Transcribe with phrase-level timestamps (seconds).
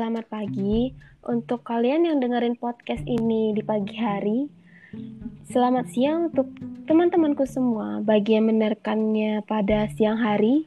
[0.00, 0.96] selamat pagi
[1.28, 4.48] untuk kalian yang dengerin podcast ini di pagi hari.
[5.44, 6.48] Selamat siang untuk
[6.88, 10.64] teman-temanku semua bagi yang mendengarkannya pada siang hari.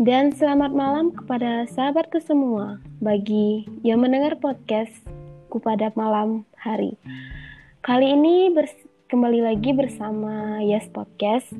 [0.00, 6.96] Dan selamat malam kepada sahabatku semua bagi yang mendengar podcastku pada malam hari.
[7.84, 8.48] Kali ini
[9.12, 11.52] kembali lagi bersama Yes Podcast.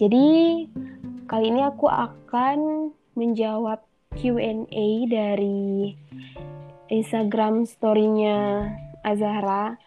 [0.00, 0.64] Jadi
[1.28, 2.88] kali ini aku akan
[3.20, 3.84] menjawab
[4.18, 5.94] Q&A dari
[6.90, 8.66] Instagram story-nya
[9.06, 9.78] Azahra.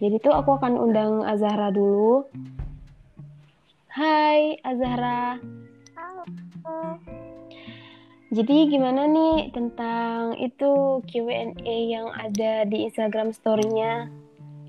[0.00, 2.24] Jadi tuh aku akan undang Azahra dulu.
[3.92, 5.36] Hai Azahra.
[5.92, 6.24] Halo.
[8.32, 14.08] Jadi gimana nih tentang itu Q&A yang ada di Instagram story-nya?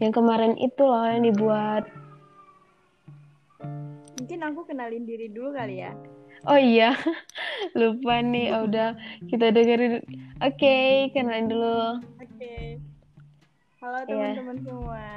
[0.03, 1.87] Yang kemarin itu loh yang dibuat.
[4.19, 5.95] Mungkin aku kenalin diri dulu kali ya.
[6.47, 6.95] Oh iya,
[7.79, 8.55] lupa nih.
[8.55, 8.95] Oh, udah
[9.27, 9.99] kita dengerin.
[10.39, 11.99] Oke, okay, kenalin dulu.
[12.15, 12.31] Oke.
[12.39, 12.65] Okay.
[13.83, 14.07] Halo iya.
[14.07, 14.63] teman-teman yeah.
[14.63, 15.07] semua.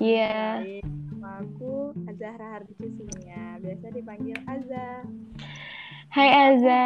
[0.00, 0.40] Iya.
[0.64, 0.84] Yeah.
[0.86, 4.88] Nama aku Azahra Hardikusinya, biasa dipanggil Azza.
[6.08, 6.84] Hai Azza.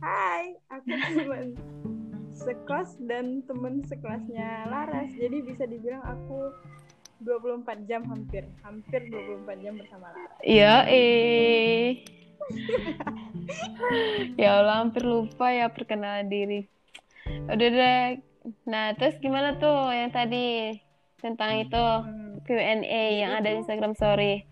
[0.00, 1.44] Hai, aku teman
[2.32, 5.12] sekos dan teman sekelasnya Laras.
[5.12, 6.56] Jadi bisa dibilang aku
[7.24, 10.34] 24 jam hampir hampir 24 jam bersama Lara.
[10.42, 12.02] Iya eh
[14.40, 16.66] ya Allah hampir lupa ya perkenalan diri.
[17.48, 18.06] Udah deh.
[18.66, 20.76] Nah terus gimana tuh yang tadi
[21.22, 21.78] tentang itu?
[21.78, 22.20] Hmm.
[22.42, 24.42] Q&A yang ada di Instagram Story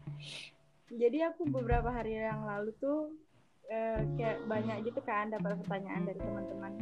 [0.90, 3.14] jadi aku beberapa hari yang lalu tuh
[3.70, 6.72] eh, kayak banyak gitu kan dapat pertanyaan dari teman-teman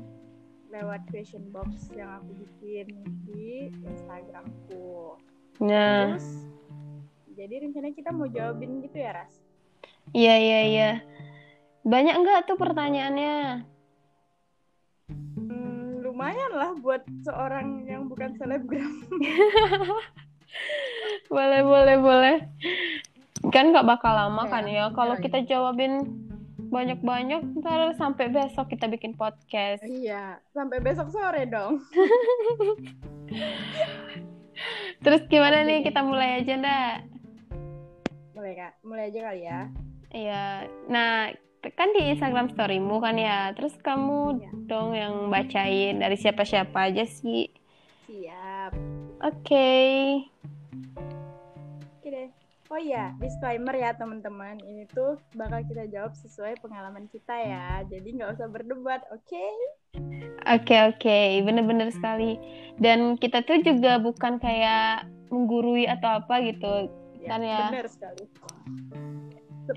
[0.72, 2.89] lewat question box yang aku bikin
[3.28, 5.16] di Instagramku
[5.58, 6.14] Nah.
[6.14, 6.46] Terus,
[7.34, 9.34] jadi rencananya kita mau jawabin gitu ya, Ras?
[10.14, 10.90] Iya, iya, iya.
[11.82, 13.66] Banyak enggak tuh pertanyaannya?
[15.08, 18.92] Hmm, lumayan lah buat seorang yang bukan selebgram.
[21.34, 22.36] boleh, boleh, boleh.
[23.54, 24.84] Kan nggak bakal lama ya, kan ya.
[24.94, 26.04] Kalau ya, kita jawabin
[26.68, 29.80] banyak-banyak, ntar sampai besok kita bikin podcast.
[29.86, 31.80] Iya, sampai besok sore dong.
[35.04, 36.94] Terus gimana nih kita mulai aja ndak?
[38.34, 39.60] Mulai kak, mulai aja kali ya.
[40.14, 40.44] Iya.
[40.88, 41.30] Nah
[41.74, 43.52] kan di Instagram storymu kan ya.
[43.54, 44.50] Terus kamu ya.
[44.70, 47.50] dong yang bacain dari siapa-siapa aja sih.
[48.08, 48.72] Siap.
[49.20, 49.42] Oke.
[49.42, 50.38] Okay.
[52.68, 54.60] Oh iya, disclaimer ya teman-teman.
[54.60, 57.80] Ini tuh bakal kita jawab sesuai pengalaman kita ya.
[57.88, 59.24] Jadi nggak usah berdebat, oke?
[59.24, 59.52] Okay?
[60.44, 61.40] Oke okay, oke, okay.
[61.40, 62.36] bener-bener sekali.
[62.76, 66.92] Dan kita tuh juga bukan kayak menggurui atau apa gitu,
[67.24, 67.72] ya, kan ya?
[67.72, 68.28] Bener sekali.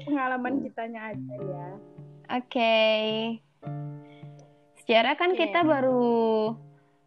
[0.04, 1.68] Pengalaman kitanya aja ya.
[2.28, 2.44] Oke.
[2.44, 3.04] Okay.
[4.84, 5.48] Sejarah kan okay.
[5.48, 6.60] kita baru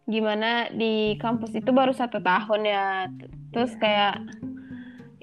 [0.09, 3.05] gimana di kampus itu baru satu tahun ya.
[3.53, 3.81] Terus ya.
[3.81, 4.15] kayak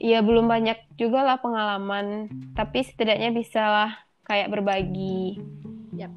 [0.03, 2.27] ya belum banyak juga lah pengalaman.
[2.59, 3.91] Tapi setidaknya bisa lah
[4.27, 5.39] kayak berbagi.
[5.95, 6.13] Yep.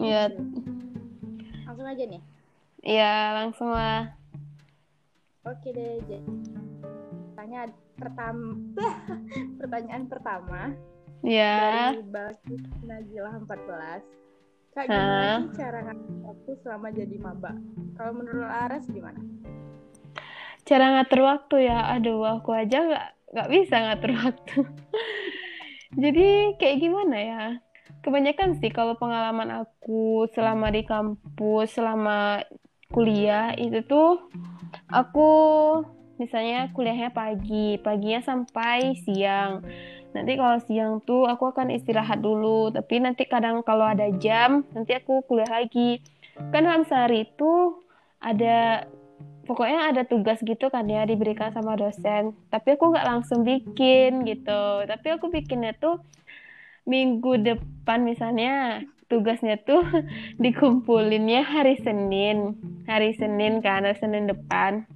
[0.00, 0.32] ya.
[1.68, 2.22] Langsung aja nih.
[2.80, 4.16] Ya langsung lah.
[5.44, 6.32] Oke deh jadi
[7.36, 7.68] tanya
[8.00, 8.56] pertama
[9.60, 10.72] pertanyaan pertama.
[11.20, 11.92] Ya.
[11.92, 12.40] Dari
[12.84, 14.24] Najila 14
[14.74, 17.54] Kak, gimana sih cara ngatur waktu selama jadi maba?
[17.94, 19.22] Kalau menurut Aras gimana?
[20.64, 21.92] Cara ngatur waktu ya.
[21.96, 24.56] Aduh aku aja nggak nggak bisa ngatur waktu.
[26.02, 27.44] Jadi kayak gimana ya?
[28.04, 32.44] Kebanyakan sih kalau pengalaman aku selama di kampus selama
[32.92, 34.28] kuliah itu tuh
[34.92, 35.30] aku
[36.20, 39.64] misalnya kuliahnya pagi paginya sampai siang.
[40.14, 42.70] Nanti kalau siang tuh aku akan istirahat dulu.
[42.70, 45.98] Tapi nanti kadang kalau ada jam nanti aku kuliah lagi.
[46.54, 47.82] Kan dalam sehari itu
[48.22, 48.86] ada
[49.44, 52.34] pokoknya ada tugas gitu kan ya diberikan sama dosen.
[52.48, 54.84] Tapi aku nggak langsung bikin gitu.
[54.88, 56.00] Tapi aku bikinnya tuh
[56.84, 59.84] minggu depan misalnya tugasnya tuh
[60.42, 62.58] dikumpulinnya hari Senin.
[62.88, 64.88] Hari Senin kan hari Senin depan.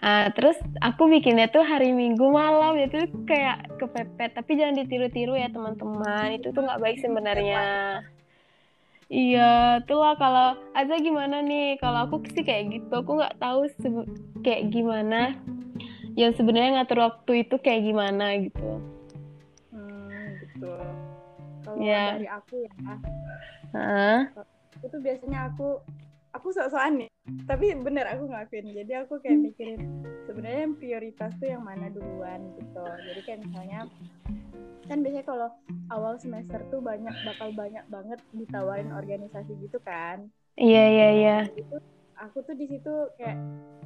[0.00, 2.80] Uh, terus aku bikinnya tuh hari Minggu malam.
[2.80, 6.40] Itu kayak kepepet tapi jangan ditiru-tiru ya teman-teman.
[6.40, 7.60] Itu tuh nggak baik sebenarnya
[9.10, 11.82] Iya, itulah kalau aja gimana nih?
[11.82, 13.66] Kalau aku sih kayak gitu, aku nggak tahu
[14.46, 15.34] kayak gimana.
[16.14, 18.78] Yang sebenarnya ngatur waktu itu kayak gimana gitu.
[19.74, 20.70] Hmm, gitu.
[21.66, 22.14] Kalau ya.
[22.14, 22.72] dari aku ya,
[23.74, 24.20] huh?
[24.80, 25.82] itu biasanya aku
[26.30, 27.10] aku sok-sokan nih
[27.46, 28.66] tapi bener aku ngelakuin.
[28.74, 29.80] Jadi aku kayak mikirin
[30.26, 32.82] sebenarnya yang prioritas tuh yang mana duluan gitu.
[32.82, 33.80] Jadi kayak misalnya
[34.90, 35.48] kan biasanya kalau
[35.94, 40.26] awal semester tuh banyak bakal banyak banget ditawarin organisasi gitu kan.
[40.58, 41.38] Iya iya iya.
[41.54, 41.78] itu
[42.20, 43.38] aku tuh di situ kayak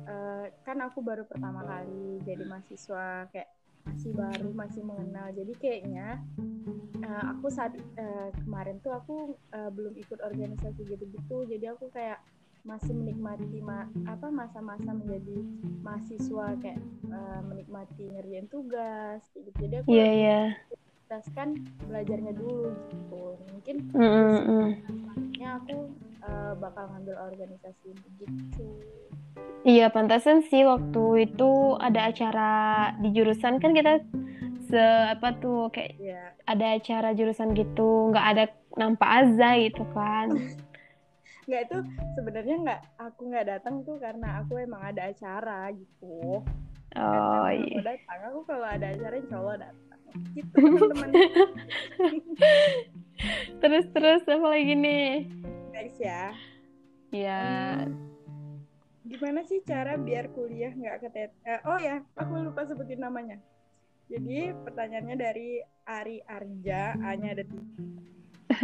[0.08, 3.46] uh, kan aku baru pertama kali jadi mahasiswa kayak
[3.94, 5.30] masih baru masih mengenal.
[5.30, 6.18] Jadi kayaknya
[7.06, 11.46] uh, aku saat uh, kemarin tuh aku uh, belum ikut organisasi gitu-gitu.
[11.46, 12.18] Jadi aku kayak
[12.66, 15.46] masih menikmati ma apa masa-masa menjadi
[15.86, 19.54] mahasiswa kayak uh, menikmati ngerjain tugas gitu.
[19.62, 20.50] Jadi aku yeah,
[21.06, 21.22] yeah.
[21.38, 21.54] kan
[21.86, 23.38] belajarnya dulu gitu.
[23.54, 24.68] Mungkin mm.
[24.90, 25.86] selanjutnya aku
[26.28, 28.64] uh, bakal ngambil organisasi gitu
[29.64, 32.52] Iya, pantasan sih waktu itu ada acara
[33.00, 34.04] di jurusan kan kita
[34.68, 36.36] se apa tuh kayak yeah.
[36.44, 38.44] ada acara jurusan gitu, nggak ada
[38.76, 40.36] nampak aza gitu kan.
[41.48, 41.78] nggak itu
[42.16, 46.44] sebenarnya nggak aku nggak datang tuh karena aku emang ada acara gitu.
[46.94, 47.80] Oh iya.
[47.80, 50.00] Aku datang, aku kalau ada acara insya Allah datang.
[50.36, 51.10] Gitu teman-teman.
[53.64, 55.08] terus terus apa lagi nih?
[55.84, 56.32] Next ya.
[57.12, 57.40] Ya.
[57.84, 58.14] Hmm
[59.04, 63.36] gimana sih cara biar kuliah nggak ketet eh, oh ya aku lupa sebutin namanya.
[64.08, 67.84] Jadi pertanyaannya dari Ari Arja hanya ada tiga.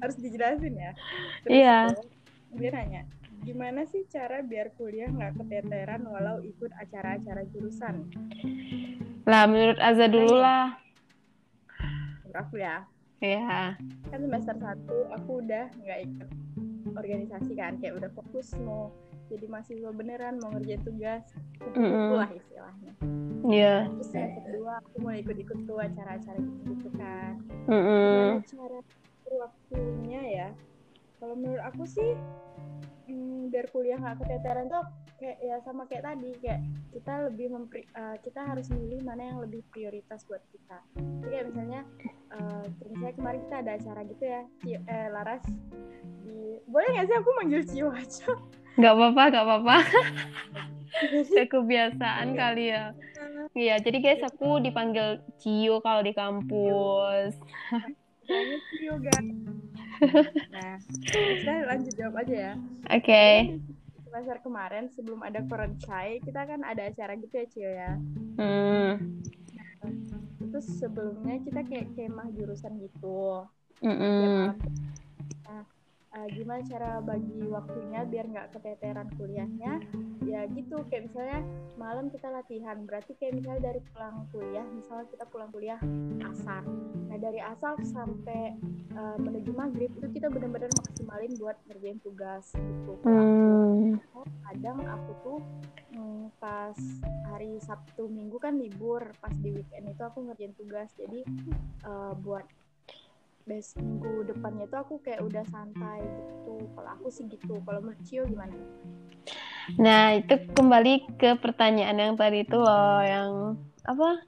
[0.00, 0.92] Harus dijelasin ya.
[1.44, 1.78] Iya.
[2.48, 3.04] dia nanya
[3.44, 8.08] gimana sih cara biar kuliah nggak keteteran walau ikut acara-acara jurusan?
[9.28, 10.72] Lah menurut Aza dulu lah.
[12.24, 13.74] Menurut aku ya Iya.
[14.10, 16.28] Kan semester satu aku udah nggak ikut
[16.98, 18.90] organisasi kan kayak udah fokus mau
[19.28, 21.22] jadi mahasiswa beneran mau ngerjain tugas
[21.60, 22.16] kumpul mm -hmm.
[22.16, 22.92] lah istilahnya
[23.48, 23.80] iya yeah.
[23.92, 27.32] terus yang kedua aku mau ikut-ikut tuh acara-acara gitu, gitu kan
[27.68, 28.28] mm -hmm.
[28.48, 28.78] cara
[29.28, 30.48] waktunya ya
[31.20, 32.16] kalau menurut aku sih
[33.06, 34.84] hmm, biar kuliah nggak keteteran tuh
[35.18, 36.62] kayak ya sama kayak tadi kayak
[36.94, 40.78] kita lebih mempri uh, kita harus milih mana yang lebih prioritas buat kita.
[40.94, 41.80] Jadi kayak misalnya
[42.30, 45.44] uh, misalnya kemarin kita ada acara gitu ya Cio, eh, Laras.
[46.22, 48.30] Di boleh nggak sih aku manggil Cio aja
[48.78, 49.76] nggak apa-apa nggak apa-apa.
[51.52, 52.94] Kebiasaan kali ya.
[53.58, 57.34] Iya jadi guys aku dipanggil Cio kalau di kampus.
[58.70, 59.26] Cio guys.
[60.54, 60.78] Nah
[61.10, 62.52] kita lanjut jawab aja ya.
[62.86, 63.02] Oke.
[63.02, 63.34] okay
[64.08, 67.92] semester kemarin sebelum ada Korencai kita kan ada acara gitu ya Cio ya
[68.40, 68.90] hmm.
[70.48, 73.44] terus sebelumnya kita kayak kemah jurusan gitu
[73.84, 74.40] mm -mm.
[76.14, 79.72] Uh, gimana cara bagi waktunya biar nggak keteteran kuliahnya?
[80.24, 81.40] Ya gitu kayak misalnya
[81.80, 85.80] malam kita latihan berarti kayak misalnya dari pulang kuliah misalnya kita pulang kuliah
[86.28, 86.62] asar.
[87.08, 88.56] Nah dari asar sampai
[88.92, 92.92] uh, menuju maghrib itu kita benar-benar maksimalin buat ngerjain tugas gitu.
[93.04, 93.96] Hmm.
[94.48, 95.38] kadang aku tuh
[95.94, 96.76] hmm, pas
[97.30, 100.90] hari Sabtu Minggu kan libur pas di weekend itu aku ngerjain tugas.
[100.98, 101.24] Jadi
[101.88, 102.44] uh, buat
[103.48, 106.68] bes minggu depannya tuh aku kayak udah santai gitu.
[106.76, 107.56] Kalau aku sih gitu.
[107.64, 108.52] Kalau menurut Cio gimana?
[109.80, 113.56] Nah itu kembali ke pertanyaan yang tadi itu loh yang
[113.88, 114.20] apa?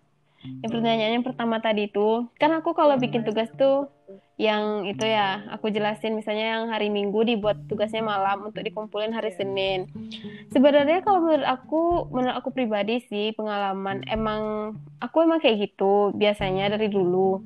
[0.64, 3.92] Yang pertanyaan yang pertama tadi itu kan aku kalau bikin tugas tuh
[4.40, 6.16] yang itu ya aku jelasin.
[6.16, 9.44] Misalnya yang hari Minggu dibuat tugasnya malam untuk dikumpulin hari iya.
[9.44, 9.84] Senin.
[10.48, 16.72] Sebenarnya kalau menurut aku menurut aku pribadi sih pengalaman emang aku emang kayak gitu biasanya
[16.72, 17.44] dari dulu.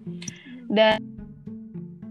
[0.71, 1.24] Dan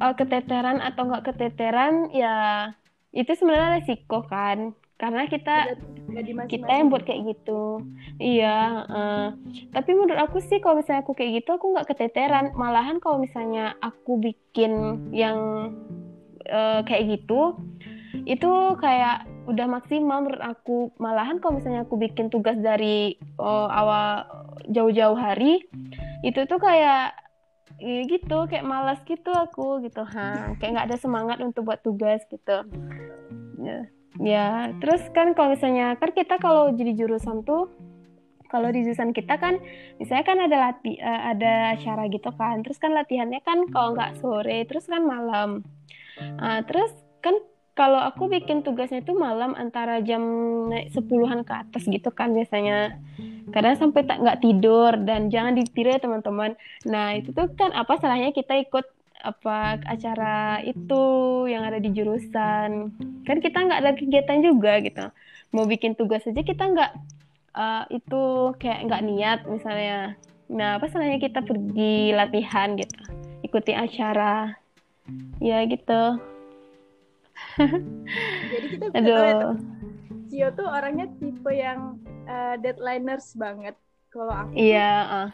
[0.03, 2.69] uh, keteteran atau nggak keteteran ya
[3.15, 4.75] itu sebenarnya resiko kan.
[4.99, 5.75] Karena kita
[6.47, 7.83] kita yang buat kayak gitu.
[8.19, 9.27] Iya uh,
[9.71, 12.51] tapi menurut aku sih kalau misalnya aku kayak gitu aku nggak keteteran.
[12.55, 15.71] Malahan kalau misalnya aku bikin yang
[16.51, 17.55] uh, kayak gitu
[18.23, 20.77] itu kayak udah maksimal menurut aku.
[21.01, 24.23] Malahan kalau misalnya aku bikin tugas dari uh, awal
[24.71, 25.67] jauh-jauh hari
[26.23, 27.23] itu tuh kayak ya
[28.07, 28.47] gitu.
[28.47, 30.01] Kayak malas gitu aku gitu.
[30.03, 32.63] Ha kayak nggak ada semangat untuk buat tugas gitu.
[33.59, 33.79] Ya,
[34.19, 34.47] ya.
[34.79, 37.69] Terus kan kalau misalnya kan kita kalau jadi jurusan tuh
[38.53, 39.57] kalau di jurusan kita kan
[39.97, 42.61] misalnya kan ada lati uh, ada acara gitu kan.
[42.61, 45.65] Terus kan latihannya kan kalau nggak sore terus kan malam.
[46.37, 47.33] Uh, terus kan
[47.73, 50.21] kalau aku bikin tugasnya itu malam antara jam
[50.69, 53.01] naik sepuluhan ke atas gitu kan biasanya.
[53.49, 56.53] Kadang sampai tak nggak tidur dan jangan ditiru ya teman-teman.
[56.85, 58.85] Nah itu tuh kan apa salahnya kita ikut
[59.25, 61.03] apa acara itu
[61.49, 62.93] yang ada di jurusan.
[63.25, 65.05] Kan kita nggak ada kegiatan juga gitu.
[65.57, 66.91] Mau bikin tugas aja kita nggak
[67.57, 70.13] uh, itu kayak nggak niat misalnya.
[70.45, 73.01] Nah apa salahnya kita pergi latihan gitu
[73.41, 74.61] ikuti acara.
[75.41, 76.32] Ya gitu
[78.51, 79.37] jadi kita bisa tahu ya
[80.33, 83.77] Cio tuh orangnya tipe yang uh, deadlineers banget
[84.09, 85.29] kalau aku iya uh,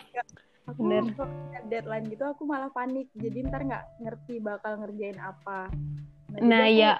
[0.67, 1.03] aku bener.
[1.71, 5.71] deadline gitu aku malah panik jadi ntar nggak ngerti bakal ngerjain apa
[6.35, 6.99] nah, nah ya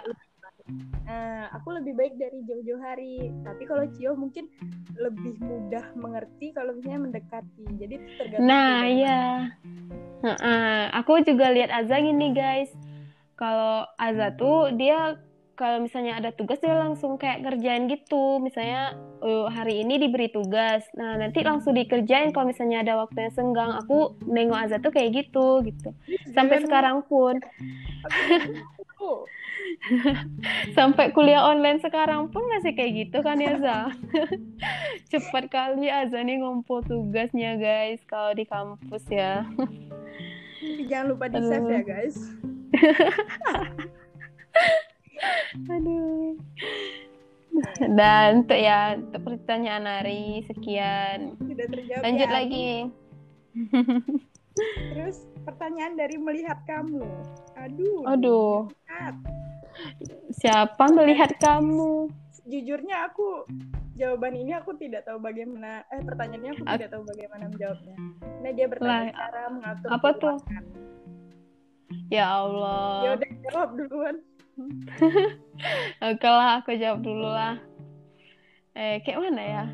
[1.09, 3.33] Nah, aku lebih baik dari jauh-jauh hari.
[3.41, 4.45] Tapi kalau Cio mungkin
[4.93, 7.65] lebih mudah mengerti kalau misalnya mendekati.
[7.81, 8.45] Jadi tergantung.
[8.45, 9.49] Nah, iya.
[10.21, 12.69] Uh, uh, aku juga lihat Azza gini, guys.
[13.39, 15.15] Kalau Azza tuh dia
[15.55, 18.39] kalau misalnya ada tugas dia langsung kayak kerjain gitu.
[18.43, 20.83] Misalnya uh, hari ini diberi tugas.
[20.95, 23.71] Nah nanti langsung dikerjain kalau misalnya ada waktu yang senggang.
[23.79, 25.95] Aku nengok Azza tuh kayak gitu gitu.
[26.35, 27.39] Sampai sekarang pun.
[30.75, 33.79] Sampai kuliah online sekarang pun masih kayak gitu kan ya Za
[35.13, 39.47] cepat kali Azza nih ngumpul tugasnya guys kalau di kampus ya.
[40.91, 42.17] Jangan lupa di save ya guys
[45.73, 46.37] Aduh.
[47.91, 51.35] Dan untuk ya untuk pertanyaan Ari sekian.
[51.39, 52.03] Sudah terjawab.
[52.05, 52.33] Lanjut ya.
[52.33, 52.69] lagi.
[54.95, 57.03] Terus pertanyaan dari melihat kamu.
[57.57, 58.01] Aduh.
[58.07, 58.67] Aduh.
[58.67, 59.15] Melihat.
[60.35, 62.11] Siapa melihat kamu?
[62.49, 63.45] Jujurnya aku
[63.99, 67.95] jawaban ini aku tidak tahu bagaimana eh pertanyaannya aku tidak tahu bagaimana menjawabnya.
[68.39, 70.35] Nah dia bertanya lah, cara mengatur apa tuh?
[72.09, 73.05] Ya Allah.
[73.05, 74.15] Ya udah jawab duluan.
[76.09, 77.61] Oke lah, aku jawab dulu lah.
[78.73, 79.65] Eh, kayak mana ya?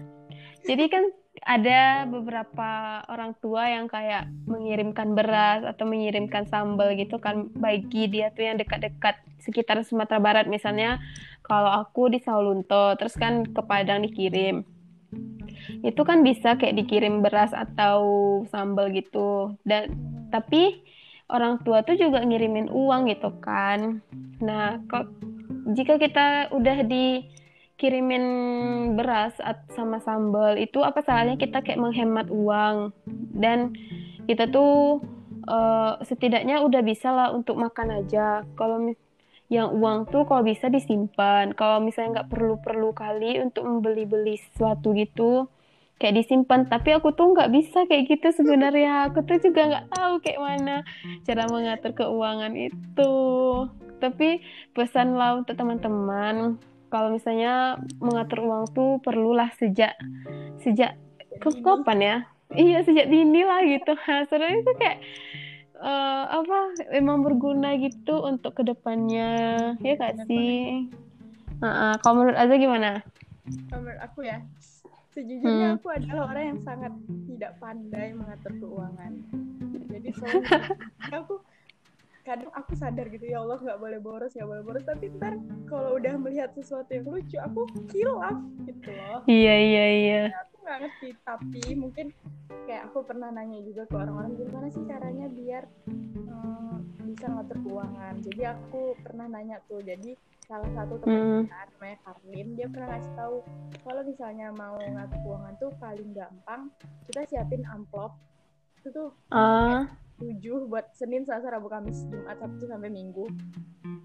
[0.68, 1.04] Jadi kan
[1.46, 8.32] ada beberapa orang tua yang kayak mengirimkan beras atau mengirimkan sambal gitu kan bagi dia
[8.32, 11.04] tuh yang dekat-dekat sekitar Sumatera Barat misalnya
[11.44, 14.64] kalau aku di Saulunto terus kan ke Padang dikirim
[15.86, 19.94] itu kan bisa kayak dikirim beras atau sambal gitu dan
[20.34, 20.82] tapi
[21.30, 24.02] orang tua tuh juga ngirimin uang gitu kan.
[24.42, 25.10] Nah, kok
[25.74, 28.26] jika kita udah dikirimin
[28.94, 29.34] beras
[29.74, 32.94] sama sambal itu apa salahnya kita kayak menghemat uang
[33.34, 33.74] dan
[34.30, 35.02] kita tuh
[35.50, 38.46] uh, setidaknya udah bisa lah untuk makan aja.
[38.54, 38.94] Kalau
[39.50, 41.54] yang uang tuh kalau bisa disimpan.
[41.54, 45.46] Kalau misalnya nggak perlu-perlu kali untuk membeli-beli sesuatu gitu,
[46.00, 46.68] kayak disimpan.
[46.68, 49.12] Tapi aku tuh nggak bisa kayak gitu sebenarnya.
[49.12, 50.76] Aku tuh juga nggak tahu kayak mana
[51.24, 53.16] cara mengatur keuangan itu.
[54.00, 54.44] Tapi
[54.76, 56.60] pesan lah untuk teman-teman
[56.92, 59.96] kalau misalnya mengatur uang tuh perlulah sejak
[60.62, 61.00] sejak
[61.40, 62.18] ke kapan ya?
[62.54, 63.96] Iya sejak dini lah gitu.
[64.30, 64.98] Sebenarnya itu kayak
[65.80, 66.60] uh, apa
[66.94, 69.34] emang berguna gitu untuk ke depannya.
[69.82, 70.92] Ya kak sih?
[71.64, 71.94] Uh -uh.
[72.04, 73.00] kalau menurut Aza gimana?
[73.72, 74.44] Menurut aku ya
[75.16, 75.78] sejujurnya hmm.
[75.80, 76.94] aku adalah orang yang sangat
[77.32, 79.14] tidak pandai mengatur keuangan.
[79.88, 80.44] Jadi selalu
[81.24, 81.36] aku
[82.26, 84.84] kadang aku sadar gitu ya Allah nggak boleh boros nggak boleh boros.
[84.84, 85.40] Tapi ntar
[85.72, 89.24] kalau udah melihat sesuatu yang lucu aku kilaf gitu loh.
[89.32, 90.22] Iya iya iya.
[90.52, 92.10] Aku nggak ngerti tapi mungkin
[92.66, 98.16] kayak aku pernah nanya juga ke orang-orang gimana sih caranya biar hmm, bisa ngatur keuangan
[98.26, 101.42] jadi aku pernah nanya tuh jadi salah satu teman hmm.
[101.46, 103.38] kita namanya Karlin dia pernah ngasih tahu
[103.86, 106.62] kalau misalnya mau ngatur keuangan tuh paling gampang
[107.06, 108.18] kita siapin amplop
[108.82, 109.86] itu tuh uh.
[110.18, 113.30] tujuh buat Senin Selasa Rabu Kamis Jumat Sabtu sampai Minggu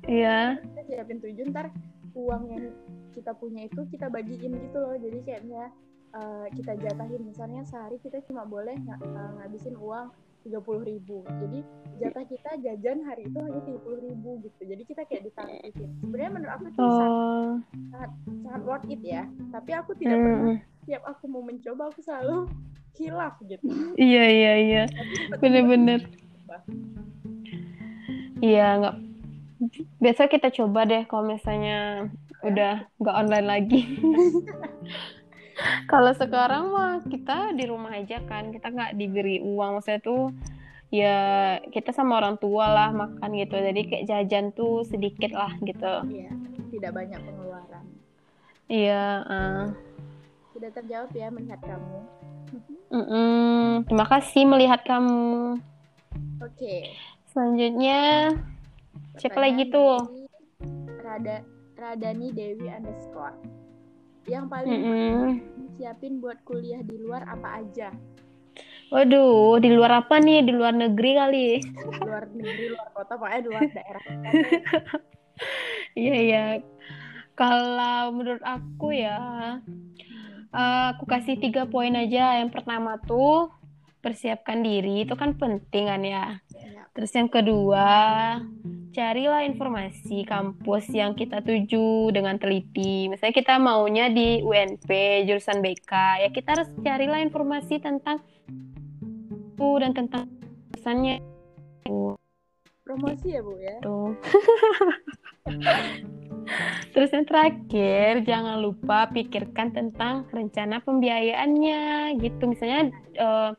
[0.05, 0.65] iya yeah.
[0.65, 1.73] kita siapin tujuh ntar
[2.13, 2.65] uang yang
[3.13, 5.73] kita punya itu kita bagiin gitu loh jadi kayaknya
[6.15, 7.23] uh, kita jatahin.
[7.27, 11.21] Misalnya sehari kita cuma boleh ng uh, ngabisin uang tiga puluh ribu.
[11.29, 11.61] Jadi
[12.01, 14.61] jatah kita jajan hari itu hanya tiga puluh ribu gitu.
[14.65, 15.91] Jadi kita kayak ditargetin.
[16.01, 17.53] Sebenarnya menurut aku itu oh.
[17.93, 18.11] sangat,
[18.47, 19.23] sangat worth it ya.
[19.53, 20.25] Tapi aku tidak hmm.
[20.25, 22.49] pernah tiap aku mau mencoba aku selalu
[22.99, 23.65] hilaf gitu.
[24.01, 24.83] Iya iya iya.
[25.39, 26.09] Bener-bener.
[28.41, 28.97] Iya nggak.
[30.01, 32.09] Biasa kita coba deh kalau misalnya
[32.41, 33.81] udah nggak online lagi
[35.91, 39.81] kalau sekarang mah kita di rumah aja kan kita nggak diberi uang.
[39.81, 40.35] Maksudnya tuh
[40.91, 41.19] ya
[41.71, 43.57] kita sama orang tua lah makan gitu.
[43.57, 45.95] Jadi kayak jajan tuh sedikit lah gitu.
[46.09, 46.33] Iya
[46.71, 47.85] tidak banyak pengeluaran.
[48.71, 49.67] Iya uh.
[50.55, 51.99] sudah terjawab ya melihat kamu.
[52.91, 53.67] Mm -mm.
[53.87, 55.59] terima kasih melihat kamu.
[56.43, 56.57] Oke.
[56.57, 56.81] Okay.
[57.31, 58.35] selanjutnya
[59.21, 60.03] siapa lagi tuh?
[60.99, 61.47] Rada
[61.79, 63.60] Radani Dewi underscore
[64.31, 65.31] yang paling mm -hmm.
[65.75, 67.91] siapin buat kuliah di luar apa aja?
[68.91, 70.43] Waduh, di luar apa nih?
[70.43, 71.49] Di luar negeri kali?
[71.63, 74.05] Di luar negeri, luar kota, pokoknya di luar daerah.
[75.95, 76.45] Iya, iya.
[77.39, 79.19] Kalau menurut aku ya,
[80.51, 82.43] uh, aku kasih tiga poin aja.
[82.43, 83.51] Yang pertama tuh,
[84.03, 85.07] persiapkan diri.
[85.07, 86.25] Itu kan penting kan ya.
[86.91, 87.89] Terus yang kedua,
[88.91, 93.07] carilah informasi kampus yang kita tuju dengan teliti.
[93.07, 94.91] Misalnya kita maunya di UNP,
[95.31, 95.93] jurusan BK,
[96.27, 98.19] ya kita harus carilah informasi tentang
[99.61, 100.25] itu dan tentang
[100.75, 101.23] jurusannya.
[102.83, 103.79] Promosi ya Bu ya?
[103.87, 104.19] Tuh.
[106.91, 112.51] Terus yang terakhir, jangan lupa pikirkan tentang rencana pembiayaannya gitu.
[112.51, 112.91] Misalnya
[113.23, 113.55] uh,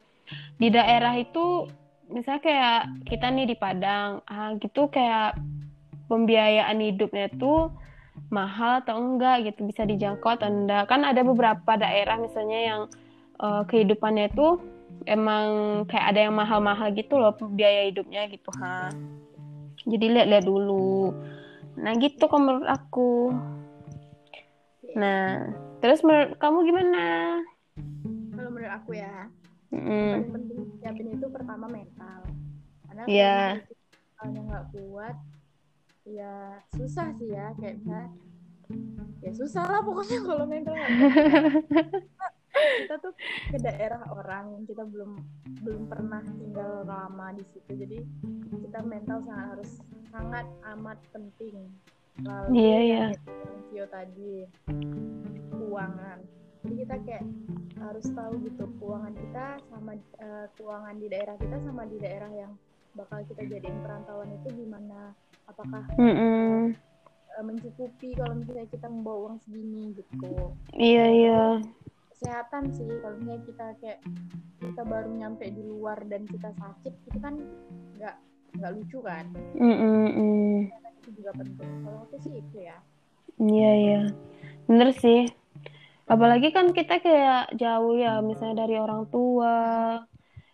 [0.59, 1.71] di daerah itu
[2.11, 5.39] misalnya kayak kita nih di Padang, ah, gitu kayak
[6.11, 7.71] pembiayaan hidupnya tuh
[8.27, 10.87] mahal atau enggak gitu bisa dijangkau atau enggak.
[10.91, 12.81] Kan ada beberapa daerah misalnya yang
[13.39, 14.59] uh, kehidupannya itu
[15.07, 15.45] emang
[15.87, 18.93] kayak ada yang mahal-mahal gitu loh biaya hidupnya gitu ha
[19.81, 21.09] jadi lihat-lihat dulu.
[21.81, 23.33] Nah gitu kalau menurut aku.
[24.93, 25.49] Nah
[25.81, 27.05] terus menurut kamu gimana?
[28.35, 29.31] Kalau menurut aku ya
[29.71, 30.11] mm.
[30.11, 32.19] paling penting siapin itu pertama mental.
[32.87, 33.49] Karena yeah.
[34.19, 35.15] kalau nggak kuat
[36.03, 37.77] ya susah sih ya kayak
[39.21, 40.73] ya susah lah pokoknya kalau mental
[42.51, 43.13] kita tuh
[43.47, 45.17] ke daerah orang yang kita belum
[45.63, 47.71] belum pernah tinggal lama di situ.
[47.73, 47.97] Jadi
[48.67, 49.71] kita mental sangat harus
[50.11, 51.71] sangat amat penting.
[52.21, 53.05] Lalu iya iya.
[53.71, 54.45] yang tadi
[55.55, 56.19] keuangan
[56.61, 57.25] jadi kita kayak
[57.81, 59.91] harus tahu gitu keuangan kita sama
[60.21, 62.53] uh, keuangan di daerah kita sama di daerah yang
[62.93, 65.17] bakal kita jadiin perantauan itu gimana?
[65.49, 66.55] Apakah mm -mm.
[67.31, 70.53] Uh, mencukupi kalau misalnya kita membawa uang segini gitu?
[70.77, 71.43] Iya iya.
[72.13, 73.99] Kesehatan sih kalau misalnya kita kayak
[74.61, 77.39] kita baru nyampe di luar dan kita sakit itu kan
[77.97, 78.15] nggak
[78.59, 79.25] nggak lucu kan?
[79.57, 80.53] Mm -mm.
[81.01, 81.71] itu juga penting.
[81.81, 82.77] Kalau aku sih itu ya.
[83.41, 84.01] Iya iya.
[84.69, 85.40] Bener sih
[86.11, 90.03] apalagi kan kita kayak jauh ya misalnya dari orang tua.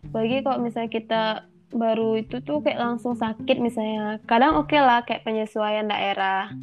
[0.05, 1.23] Apalagi kalau misalnya kita
[1.73, 4.21] baru itu tuh kayak langsung sakit misalnya.
[4.29, 6.53] Kadang oke okay lah kayak penyesuaian daerah.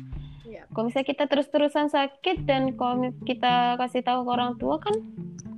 [0.44, 0.70] Iya.
[0.70, 4.94] kalau misalnya kita terus-terusan sakit dan kalau kita kasih tahu ke orang tua kan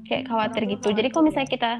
[0.09, 0.89] kayak khawatir orang gitu.
[0.97, 1.73] Jadi kalau misalnya kita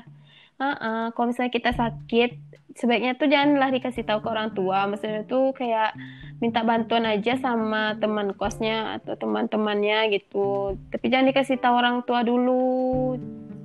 [0.61, 2.31] uh -uh, kalau misalnya kita sakit
[2.77, 5.97] sebaiknya tuh janganlah dikasih tahu ke orang tua maksudnya tuh kayak
[6.39, 12.21] minta bantuan aja sama teman kosnya atau teman-temannya gitu tapi jangan dikasih tahu orang tua
[12.21, 13.17] dulu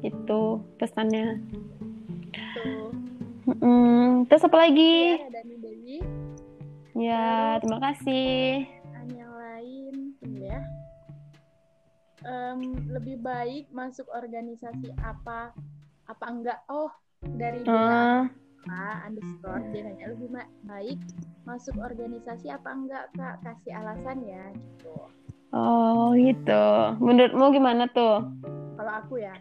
[0.02, 0.42] itu
[0.80, 1.44] pesannya
[3.62, 5.18] Hmm, terus apa lagi?
[5.18, 5.98] Ya, Dani Dewi.
[6.94, 8.70] Ya, terima kasih.
[9.12, 9.96] Yang lain,
[10.40, 10.60] ya.
[12.22, 12.60] Um,
[12.94, 15.58] lebih baik masuk organisasi apa
[16.06, 16.62] apa enggak?
[16.70, 18.30] Oh, dari uh
[18.62, 20.30] apa underscore dia nanya lebih
[20.69, 21.00] baik
[21.50, 23.41] masuk organisasi apa enggak kak?
[23.41, 24.95] Kasih alasan ya gitu.
[25.52, 26.65] Oh gitu.
[27.02, 28.21] Menurutmu gimana tuh?
[28.78, 29.34] Kalau aku ya?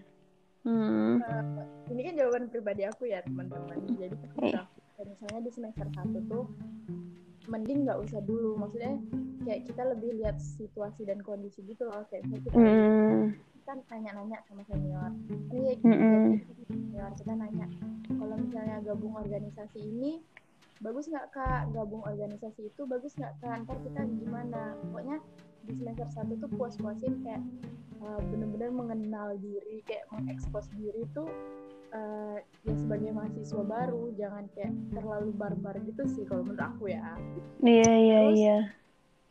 [0.65, 1.21] Hmm.
[1.25, 3.77] uh, ini kan jawaban pribadi aku ya teman-teman.
[3.97, 4.65] Jadi eh.
[5.01, 6.45] misalnya di semester satu tuh
[7.49, 8.57] mending nggak usah dulu.
[8.57, 8.97] Maksudnya
[9.45, 13.37] kayak kita lebih lihat situasi dan kondisi gitu loh kayak kita hmm
[13.71, 15.15] kan nanya-nanya sama senior.
[15.55, 16.27] Ini ya mm -hmm.
[16.67, 17.67] senior kita nanya
[18.19, 20.19] kalau misalnya gabung organisasi ini
[20.83, 21.71] bagus nggak kak?
[21.71, 23.63] Gabung organisasi itu bagus nggak kak?
[23.63, 24.75] Ntar kita gimana?
[24.91, 25.23] Pokoknya
[25.71, 27.43] di semester satu tuh puas-puasin kayak
[28.03, 31.31] uh, bener-bener mengenal diri kayak mengekspos diri tuh
[31.95, 34.11] uh, ya sebagai mahasiswa baru.
[34.19, 37.15] Jangan kayak terlalu barbar gitu sih kalau menurut aku ya.
[37.63, 38.80] Iya iya iya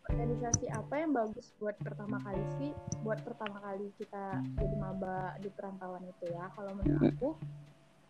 [0.10, 2.72] organisasi apa yang bagus buat pertama kali sih
[3.06, 6.50] buat pertama kali kita jadi maba di perantauan itu ya?
[6.58, 7.30] Kalau menurut aku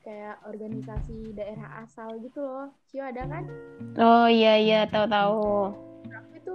[0.02, 2.72] kayak organisasi daerah asal gitu loh.
[2.88, 3.44] Cio ada kan?
[4.00, 5.76] Oh iya iya tahu-tahu.
[6.10, 6.54] Aku itu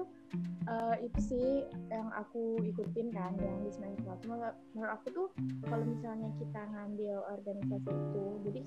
[0.68, 1.48] uh, itu sih
[1.92, 4.56] yang aku ikutin kan yang di semester menurut
[4.90, 5.28] aku tuh
[5.68, 8.60] kalau misalnya kita ngambil organisasi itu jadi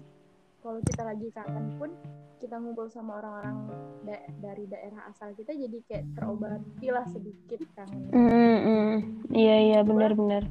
[0.68, 1.96] kalau kita lagi kangen pun
[2.44, 3.72] kita ngumpul sama orang-orang
[4.04, 8.12] da dari daerah asal kita jadi kayak terobati lah sedikit kangen.
[8.12, 8.28] Mm,
[8.60, 8.92] -hmm.
[9.32, 10.44] Iya iya benar-benar.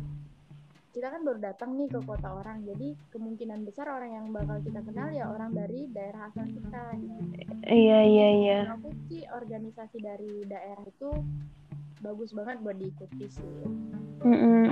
[0.96, 4.80] Kita kan baru datang nih ke kota orang, jadi kemungkinan besar orang yang bakal kita
[4.80, 6.96] kenal ya orang dari daerah asal kita.
[7.68, 8.58] Iya iya iya.
[8.72, 11.12] Aku sih organisasi dari daerah itu
[12.00, 13.52] bagus banget buat diikuti sih.
[14.24, 14.62] Mm -hmm.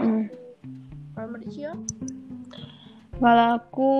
[3.25, 3.93] Kalau aku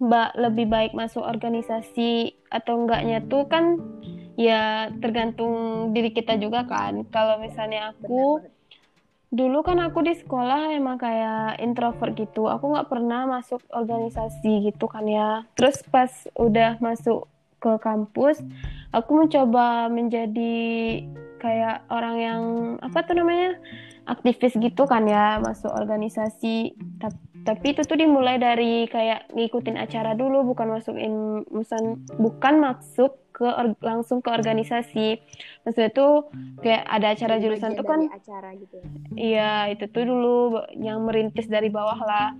[0.00, 3.76] mbak lebih baik masuk organisasi atau enggaknya tuh kan
[4.40, 7.04] ya tergantung diri kita juga kan.
[7.12, 8.40] Kalau misalnya aku
[9.28, 12.48] dulu kan aku di sekolah emang kayak introvert gitu.
[12.48, 15.44] Aku nggak pernah masuk organisasi gitu kan ya.
[15.52, 16.08] Terus pas
[16.40, 17.28] udah masuk
[17.60, 18.40] ke kampus,
[18.88, 20.56] aku mencoba menjadi
[21.36, 22.42] kayak orang yang
[22.80, 23.60] apa tuh namanya
[24.08, 30.42] aktivis gitu kan ya masuk organisasi tapi itu tuh dimulai dari kayak ngikutin acara dulu
[30.50, 35.20] bukan masukin bukan bukan masuk ke or, langsung ke organisasi.
[35.62, 36.32] Maksudnya tuh
[36.64, 38.86] kayak ada acara jurusan bagian tuh kan acara gitu ya.
[39.14, 42.32] iya itu tuh dulu yang merintis dari bawah lah.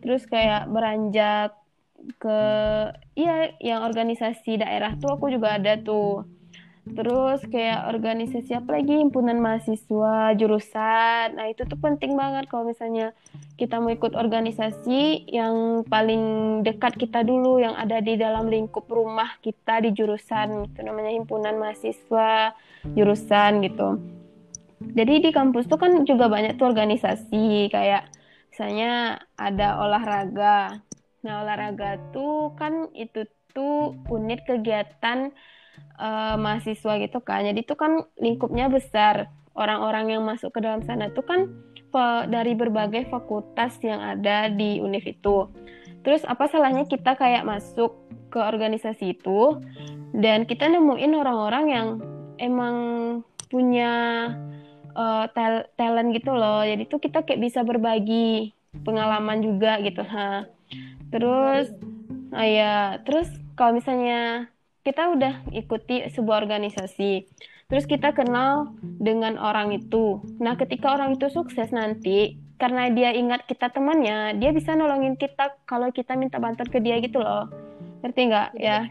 [0.00, 1.58] Terus kayak beranjak
[2.22, 2.38] ke
[3.18, 6.22] iya yang organisasi daerah tuh aku juga ada tuh
[6.86, 8.94] terus kayak organisasi apa lagi?
[9.02, 11.34] Himpunan mahasiswa jurusan.
[11.34, 13.10] Nah itu tuh penting banget kalau misalnya
[13.58, 16.22] kita mau ikut organisasi yang paling
[16.62, 21.58] dekat kita dulu yang ada di dalam lingkup rumah kita di jurusan itu namanya himpunan
[21.58, 22.54] mahasiswa
[22.94, 23.98] jurusan gitu.
[24.76, 28.12] Jadi di kampus tuh kan juga banyak tuh organisasi kayak
[28.54, 30.84] misalnya ada olahraga.
[31.26, 35.32] Nah olahraga tuh kan itu tuh unit kegiatan
[35.98, 37.44] uh, mahasiswa gitu kan.
[37.44, 39.32] Jadi itu kan lingkupnya besar.
[39.56, 41.48] Orang-orang yang masuk ke dalam sana itu kan
[42.28, 45.48] dari berbagai fakultas yang ada di univ itu.
[46.04, 47.96] Terus apa salahnya kita kayak masuk
[48.28, 49.56] ke organisasi itu
[50.12, 51.88] dan kita nemuin orang-orang yang
[52.36, 52.76] emang
[53.48, 54.28] punya
[54.92, 56.60] uh, tel talent gitu loh.
[56.68, 58.52] Jadi tuh kita kayak bisa berbagi
[58.84, 60.04] pengalaman juga gitu.
[60.04, 60.44] Ha.
[61.08, 61.72] Terus,
[62.34, 62.74] ah ya,
[63.08, 64.52] terus kalau misalnya
[64.86, 67.26] kita udah ikuti sebuah organisasi.
[67.66, 70.22] Terus kita kenal dengan orang itu.
[70.38, 75.58] Nah ketika orang itu sukses nanti karena dia ingat kita temannya dia bisa nolongin kita
[75.66, 77.50] kalau kita minta bantuan ke dia gitu loh.
[78.06, 78.48] Ngerti nggak?
[78.62, 78.86] Ya.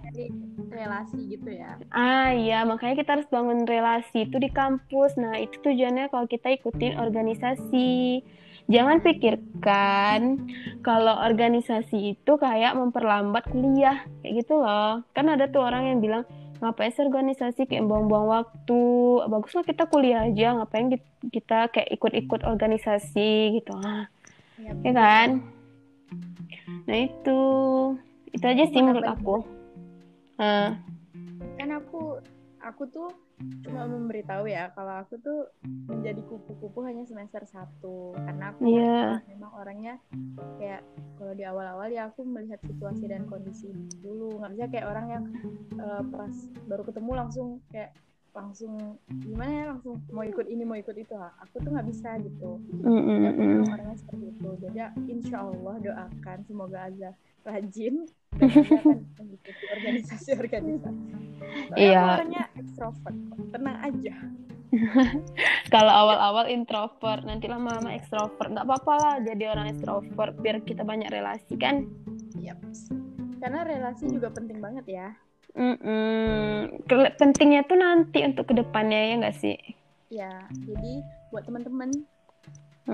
[0.75, 1.79] relasi gitu ya?
[1.95, 2.67] Ah iya.
[2.67, 5.15] Makanya kita harus bangun relasi itu di kampus.
[5.15, 8.19] Nah itu tujuannya kalau kita ikutin organisasi
[8.65, 10.41] Jangan pikirkan
[10.81, 15.05] kalau organisasi itu kayak memperlambat kuliah, kayak gitu loh.
[15.13, 16.23] Kan ada tuh orang yang bilang,
[16.63, 18.83] ngapain sih organisasi kayak buang-buang waktu,
[19.29, 20.89] baguslah kita kuliah aja, ngapain
[21.29, 23.73] kita kayak ikut-ikut organisasi gitu.
[23.85, 24.09] Ah.
[24.57, 25.29] Ya, ya kan?
[26.89, 27.39] Nah itu,
[28.33, 29.45] itu aja sih menurut aku.
[30.41, 30.79] Nah.
[31.61, 32.17] Kan aku,
[32.65, 33.09] aku tuh
[33.63, 35.51] cuma memberitahu ya kalau aku tuh
[35.91, 38.15] menjadi kupu-kupu hanya semester satu.
[38.15, 39.19] Karena aku yeah.
[39.27, 39.99] memang orangnya
[40.57, 40.81] kayak
[41.19, 44.39] kalau di awal-awal ya aku melihat situasi dan kondisi dulu.
[44.39, 45.23] Nggak bisa kayak orang yang
[45.79, 46.33] uh, pas
[46.65, 47.91] baru ketemu langsung kayak
[48.35, 51.15] langsung gimana ya langsung mau ikut ini mau ikut itu.
[51.15, 52.59] Aku tuh nggak bisa gitu.
[52.83, 53.01] Mm
[53.35, 53.71] -hmm.
[53.71, 54.49] orangnya seperti itu.
[54.63, 54.79] Jadi
[55.11, 57.11] insya Allah doakan semoga aja
[57.45, 58.49] rajin dan
[59.15, 61.13] mengikuti organisasi-organisasi.
[61.77, 62.19] Iya.
[62.19, 63.17] Orangnya ekstrovert,
[63.53, 64.15] tenang aja.
[65.73, 68.51] Kalau awal-awal introvert, nanti lama-lama ekstrovert.
[68.51, 71.87] Nggak apa-apa lah jadi orang ekstrovert biar kita banyak relasi kan.
[72.41, 72.59] Yep.
[73.39, 75.07] Karena relasi juga penting banget ya.
[75.55, 76.83] Mm -mm.
[77.15, 79.55] Pentingnya tuh nanti untuk ke depannya ya nggak sih?
[80.11, 81.89] Ya, jadi buat teman-teman.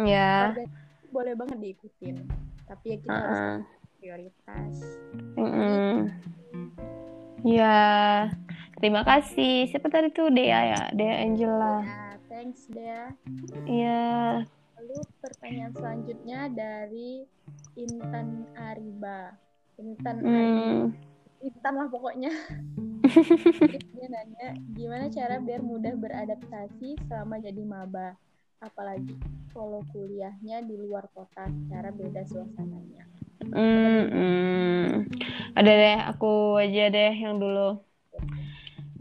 [0.06, 0.54] Ya.
[1.10, 2.30] Boleh banget diikutin.
[2.70, 3.28] Tapi ya kita uh -uh.
[3.28, 4.74] harus prioritas.
[5.38, 5.94] Mm -mm.
[7.46, 7.78] Ya,
[8.82, 9.70] terima kasih.
[9.70, 10.82] Siapa tadi tuh Dea ya?
[10.90, 11.86] Dea Angela.
[11.86, 13.14] Ya, thanks Dea.
[13.70, 14.10] Iya.
[14.82, 17.30] Lalu pertanyaan selanjutnya dari
[17.78, 19.38] Intan Ariba.
[19.78, 20.26] Intan mm.
[20.26, 20.86] Ariba.
[21.42, 22.34] Intan lah pokoknya.
[23.98, 28.14] dia nanya, gimana cara biar mudah beradaptasi selama jadi maba?
[28.62, 29.18] Apalagi
[29.50, 33.21] kalau kuliahnya di luar kota secara beda suasananya.
[33.50, 35.10] Hmm.
[35.58, 37.82] Ada deh, aku aja deh yang dulu.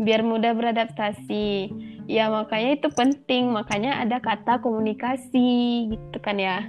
[0.00, 1.70] Biar mudah beradaptasi.
[2.11, 6.66] Ya makanya itu penting, makanya ada kata komunikasi gitu kan ya.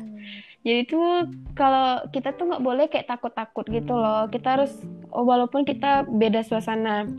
[0.62, 1.26] Jadi tuh
[1.58, 4.30] kalau kita tuh nggak boleh kayak takut-takut gitu loh.
[4.30, 4.70] Kita harus,
[5.10, 7.10] oh, walaupun kita beda suasana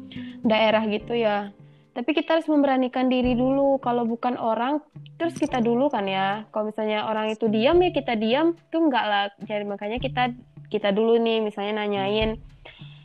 [0.47, 1.51] daerah gitu ya,
[1.93, 3.77] tapi kita harus memberanikan diri dulu.
[3.85, 4.81] Kalau bukan orang,
[5.21, 6.49] terus kita dulu kan ya.
[6.49, 9.25] Kalau misalnya orang itu diam ya kita diam, tuh enggak lah.
[9.45, 10.33] Jadi makanya kita
[10.73, 12.41] kita dulu nih misalnya nanyain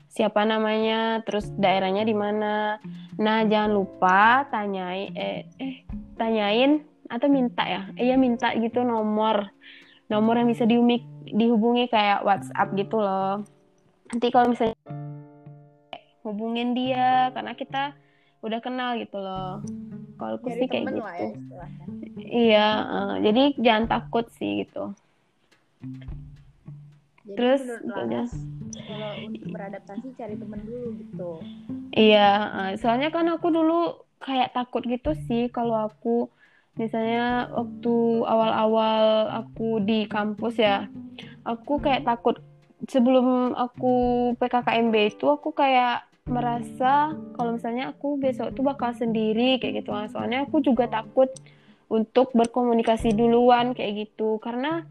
[0.07, 2.79] siapa namanya, terus daerahnya di mana.
[3.19, 5.83] Nah, jangan lupa tanyain eh, eh
[6.15, 7.91] tanyain atau minta ya.
[7.99, 9.51] Iya eh, minta gitu nomor.
[10.07, 11.03] Nomor yang bisa dihubungi,
[11.35, 13.43] dihubungi kayak WhatsApp gitu loh.
[14.07, 14.79] Nanti kalau misalnya
[16.23, 17.91] hubungin dia karena kita
[18.47, 19.61] udah kenal gitu loh.
[20.17, 21.03] Kalau aku sih kayak gitu.
[21.03, 21.29] Ya,
[22.25, 24.95] iya, uh, jadi jangan takut sih gitu.
[27.27, 28.25] Jadi Terus udah.
[28.87, 31.31] kalau untuk beradaptasi cari temen dulu gitu.
[31.93, 36.33] Iya, uh, soalnya kan aku dulu kayak takut gitu sih kalau aku
[36.79, 40.89] misalnya waktu awal-awal aku di kampus ya,
[41.45, 42.41] aku kayak takut
[42.85, 43.93] sebelum aku
[44.37, 49.91] PKKMB itu aku kayak merasa kalau misalnya aku besok tuh bakal sendiri kayak gitu.
[50.11, 51.31] Soalnya aku juga takut
[51.87, 54.37] untuk berkomunikasi duluan kayak gitu.
[54.43, 54.83] Karena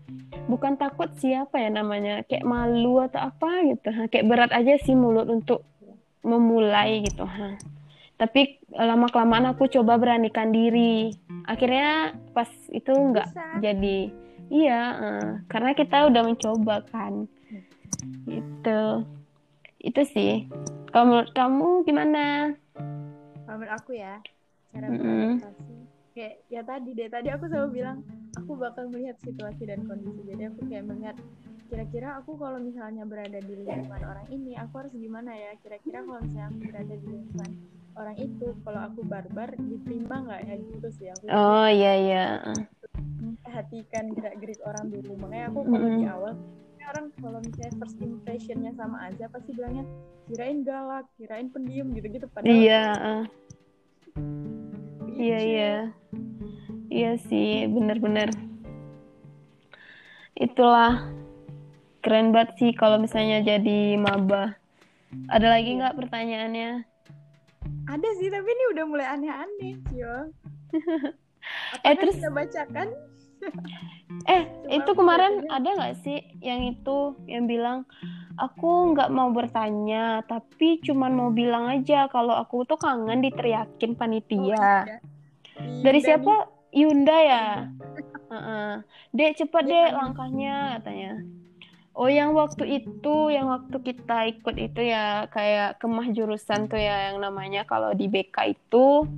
[0.49, 3.88] bukan takut siapa ya namanya kayak malu atau apa gitu.
[3.92, 4.09] Ha.
[4.09, 5.62] kayak berat aja sih mulut untuk
[6.25, 7.22] memulai gitu.
[7.22, 7.55] Ha.
[8.16, 11.12] tapi lama kelamaan aku coba beranikan diri.
[11.44, 14.09] Akhirnya pas itu nggak jadi.
[14.46, 17.29] Iya uh, karena kita udah mencoba kan.
[18.25, 19.05] Itu
[19.87, 20.33] itu sih.
[20.90, 22.51] Kalau menurut kamu gimana?
[23.46, 24.18] Menurut aku ya
[24.75, 25.75] cara beradaptasi.
[26.16, 28.01] Kayak ya tadi deh tadi aku selalu bilang
[28.35, 30.27] aku bakal melihat situasi dan kondisi.
[30.27, 31.16] Jadi aku kayak melihat
[31.66, 35.55] kira-kira aku kalau misalnya berada di lingkungan orang ini aku harus gimana ya?
[35.62, 37.51] Kira-kira kalau misalnya aku berada di lingkungan
[37.96, 40.55] orang itu kalau aku barbar diterima nggak ya?
[40.59, 41.25] Gitu sih aku.
[41.31, 42.25] Oh iya iya.
[43.44, 45.12] Perhatikan gerak-gerik orang dulu.
[45.20, 46.01] Makanya aku kalau mm -hmm.
[46.01, 46.35] di awal
[46.92, 49.85] orang kalau misalnya first impressionnya sama aja pasti bilangnya
[50.31, 53.25] kirain galak kirain pendiam gitu-gitu padahal iya uh.
[55.16, 55.75] Iya iya.
[56.92, 58.29] Iya sih, bener-bener.
[60.37, 61.09] Itulah
[62.05, 64.61] keren banget sih kalau misalnya jadi maba.
[65.33, 65.79] Ada lagi iya.
[65.81, 66.70] nggak pertanyaannya?
[67.88, 70.16] Ada sih, tapi ini udah mulai aneh-aneh, Cio.
[71.88, 72.88] eh terus kita bacakan?
[74.33, 77.85] Eh Cuma itu kemarin ada nggak sih yang itu yang bilang
[78.37, 84.57] aku nggak mau bertanya tapi cuman mau bilang aja kalau aku tuh kangen diteriakin panitia.
[84.57, 84.99] Oh, iya.
[85.81, 86.53] dari siapa?
[86.77, 87.46] Yunda ya?
[88.29, 88.70] Uh -uh.
[89.16, 91.25] dek cepet dek langkahnya katanya.
[91.96, 97.09] Oh yang waktu itu yang waktu kita ikut itu ya kayak kemah jurusan tuh ya
[97.09, 99.09] yang namanya kalau di BK itu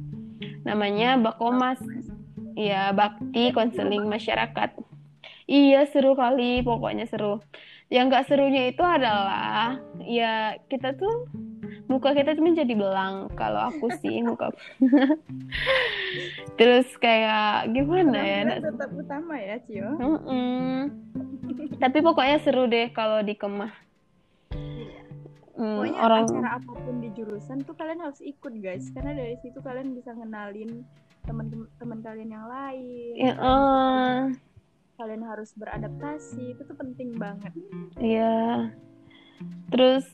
[0.63, 1.83] namanya Bakomas
[2.59, 4.75] Iya, bakti konseling masyarakat.
[5.47, 7.39] Iya, seru kali, pokoknya seru.
[7.87, 11.31] Yang gak serunya itu adalah ya kita tuh
[11.89, 14.51] muka kita tuh menjadi belang kalau aku sih muka.
[16.59, 19.89] Terus kayak gimana ya tetap utama ya Cio?
[19.97, 20.75] Mm -mm.
[21.81, 23.73] tapi pokoknya seru deh kalau di kemah
[25.59, 28.95] Hmm, Pokoknya orang acara apa pun di jurusan tuh kalian harus ikut guys.
[28.95, 30.87] Karena dari situ kalian bisa ngenalin
[31.29, 33.13] teman-teman kalian yang lain.
[33.21, 34.33] Ya, uh,
[34.97, 37.53] kalian harus beradaptasi itu tuh penting banget.
[38.01, 38.73] Iya.
[39.69, 40.09] Terus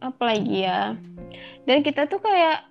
[0.00, 0.96] apa lagi ya?
[1.68, 2.66] Dan kita tuh kayak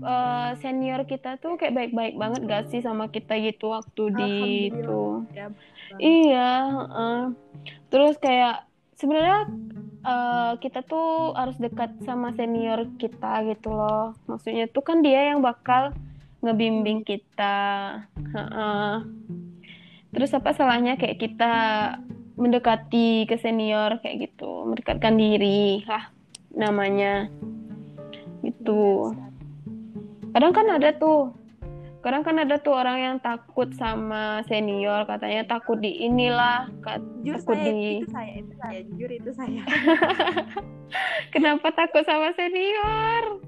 [0.00, 4.34] uh, senior kita tuh kayak baik-baik banget gak sih sama kita gitu waktu di
[4.72, 5.24] itu?
[5.36, 5.46] ya,
[6.00, 6.50] iya
[6.88, 7.24] uh,
[7.92, 8.64] terus kayak
[8.96, 9.48] sebenarnya
[10.04, 14.16] uh, kita tuh harus dekat sama senior kita gitu loh.
[14.28, 15.92] Maksudnya tuh kan dia yang bakal
[16.40, 17.58] ngebimbing kita.
[18.34, 19.04] Uh,
[20.10, 21.52] terus apa salahnya kayak kita
[22.40, 26.08] mendekati ke senior kayak gitu mendekatkan diri lah
[26.56, 27.28] namanya.
[28.40, 29.12] Itu
[30.32, 31.36] kadang kan ada tuh
[32.00, 36.72] kadang kan ada tuh orang yang takut sama senior katanya takut di inilah
[37.20, 39.62] jujur takut saya, di itu saya itu saya jujur itu saya.
[41.36, 43.44] Kenapa takut sama senior?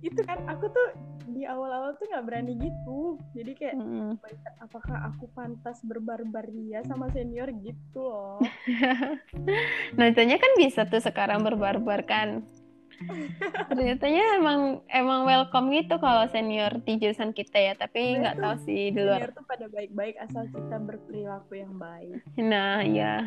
[0.00, 0.88] Itu kan aku tuh
[1.30, 3.20] di awal-awal tuh nggak berani gitu.
[3.36, 4.12] Jadi kayak mm.
[4.64, 7.50] apakah aku pantas berbarbaria sama senior?
[7.52, 8.40] Gitu loh.
[9.98, 12.44] Nah tanya kan bisa tuh sekarang berbarbar kan.
[13.70, 17.72] Ternyata emang emang welcome gitu kalau senior di jurusan kita ya.
[17.78, 19.22] Tapi nggak tahu sih di luar.
[19.22, 22.20] Senior tuh pada baik-baik asal kita berperilaku yang baik.
[22.40, 23.22] Nah ya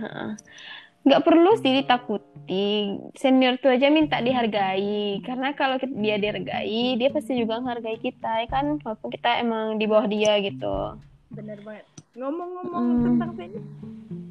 [1.01, 5.21] nggak perlu sih ditakuti senior tuh aja minta dihargai.
[5.25, 8.77] Karena kalau dia dihargai dia pasti juga menghargai kita ya kan?
[8.81, 10.97] Walaupun kita emang di bawah dia gitu.
[11.33, 11.85] Bener banget.
[12.13, 13.03] Ngomong-ngomong hmm.
[13.07, 13.65] tentang senior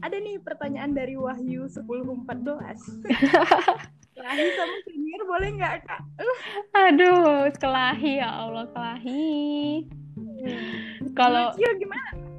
[0.01, 1.85] ada nih pertanyaan dari Wahyu 1014
[4.17, 6.01] kelahi sama senior boleh nggak kak?
[6.77, 8.21] Aduh kelahi.
[8.21, 9.85] Ya Allah kelahi.
[10.21, 11.13] Hmm.
[11.17, 12.30] kalau gimana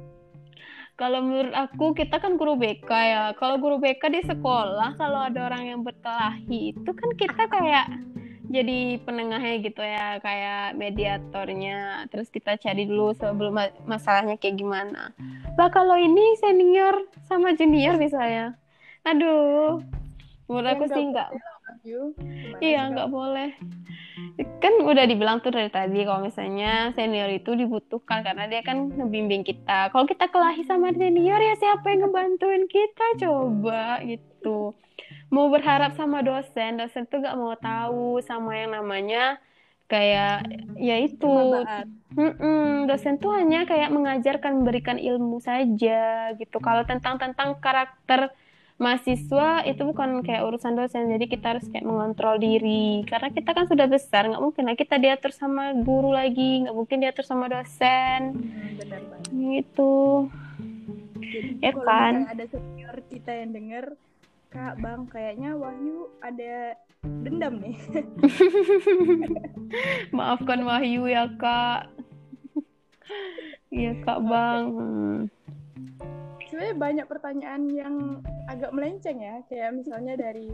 [1.02, 3.22] kalau menurut aku kita kan guru BK ya.
[3.34, 7.90] Kalau guru BK di sekolah kalau ada orang yang berkelahi itu kan kita kayak
[8.46, 12.06] jadi penengahnya gitu ya kayak mediatornya.
[12.06, 15.10] Terus kita cari dulu sebelum masalahnya kayak gimana.
[15.58, 18.54] Lah kalau ini senior sama junior misalnya.
[19.02, 19.82] Aduh
[20.52, 21.32] menurut aku sih enggak
[22.60, 23.56] iya nggak boleh
[24.62, 29.42] kan udah dibilang tuh dari tadi kalau misalnya senior itu dibutuhkan karena dia kan ngebimbing
[29.42, 29.90] kita.
[29.90, 33.06] Kalau kita kelahi sama senior ya siapa yang ngebantuin kita?
[33.22, 34.74] Coba gitu.
[35.32, 39.40] Mau berharap sama dosen dosen tuh gak mau tahu sama yang namanya
[39.88, 41.36] kayak ya itu.
[42.88, 46.56] Dosen tuh hanya kayak mengajarkan memberikan ilmu saja gitu.
[46.60, 48.32] Kalau tentang tentang karakter
[48.82, 53.64] mahasiswa itu bukan kayak urusan dosen jadi kita harus kayak mengontrol diri karena kita kan
[53.64, 58.34] sudah besar nggak mungkin lah kita diatur sama guru lagi nggak mungkin diatur sama dosen
[58.34, 59.30] Hmm, benar banget.
[59.32, 60.26] gitu
[61.22, 62.14] Jadi Ya kalau kan?
[62.26, 63.84] ada senior kita yang denger,
[64.50, 67.78] Kak Bang, kayaknya Wahyu ada dendam nih.
[70.12, 71.88] maafkan Wahyu ya kak
[73.72, 75.18] Iya kak bang Hmm.
[76.52, 77.94] Sebenarnya banyak pertanyaan yang
[78.44, 80.52] agak melenceng ya, kayak misalnya dari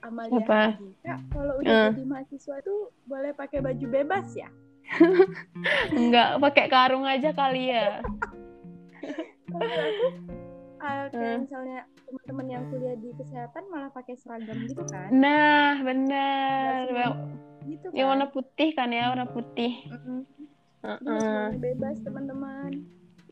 [0.00, 0.78] Amalia Apa?
[1.02, 1.88] Kak, kalau udah Eh.
[1.90, 4.46] jadi mahasiswa itu boleh pakai baju bebas ya?
[6.00, 7.98] nggak pakai karung aja kali ya
[9.46, 10.06] Kalau aku
[10.78, 11.38] uh, kayak Eh.
[11.42, 15.10] misalnya teman-teman yang kuliah di kesehatan malah pakai seragam gitu kan?
[15.10, 16.86] nah benar
[17.60, 17.94] Gitu kan?
[17.94, 20.22] yang warna putih kan ya warna putih Mm-mm.
[20.80, 21.18] Jadi Heeh.
[21.20, 22.70] semuanya bebas teman-teman.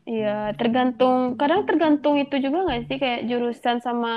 [0.09, 1.37] Iya, tergantung.
[1.37, 4.13] Kadang tergantung itu juga nggak sih kayak jurusan sama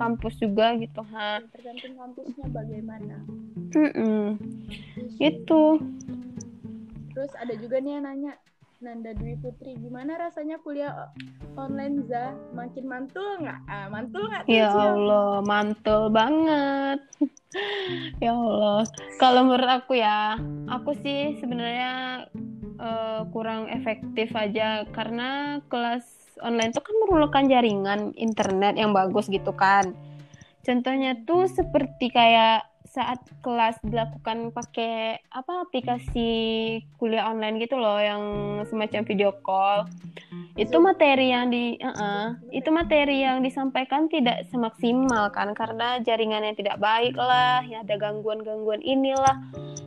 [0.00, 1.44] kampus juga gitu, ha.
[1.52, 3.20] Tergantung kampusnya bagaimana.
[3.76, 4.40] Mm-mm.
[4.96, 5.62] Terus- Itu.
[7.12, 8.32] Terus ada juga nih yang nanya,
[8.80, 11.12] Nanda Dwi Putri, gimana rasanya kuliah
[11.56, 12.32] online Za?
[12.56, 13.60] Makin mantul nggak?
[13.68, 14.72] Ah, mantul nggak Ya?
[14.72, 17.00] Allah, mantul banget.
[18.20, 18.84] Ya Allah.
[19.16, 20.36] Kalau menurut aku ya,
[20.68, 22.24] aku sih sebenarnya
[22.76, 26.04] eh, kurang efektif aja karena kelas
[26.44, 29.96] online itu kan memerlukan jaringan internet yang bagus gitu kan.
[30.66, 36.30] Contohnya tuh seperti kayak saat kelas dilakukan pakai apa aplikasi
[36.96, 38.24] kuliah online gitu loh yang
[38.64, 39.84] semacam video call.
[40.56, 46.80] Itu materi yang di uh-uh, itu materi yang disampaikan tidak semaksimal kan karena jaringannya tidak
[46.80, 49.36] baik lah, ya ada gangguan-gangguan inilah.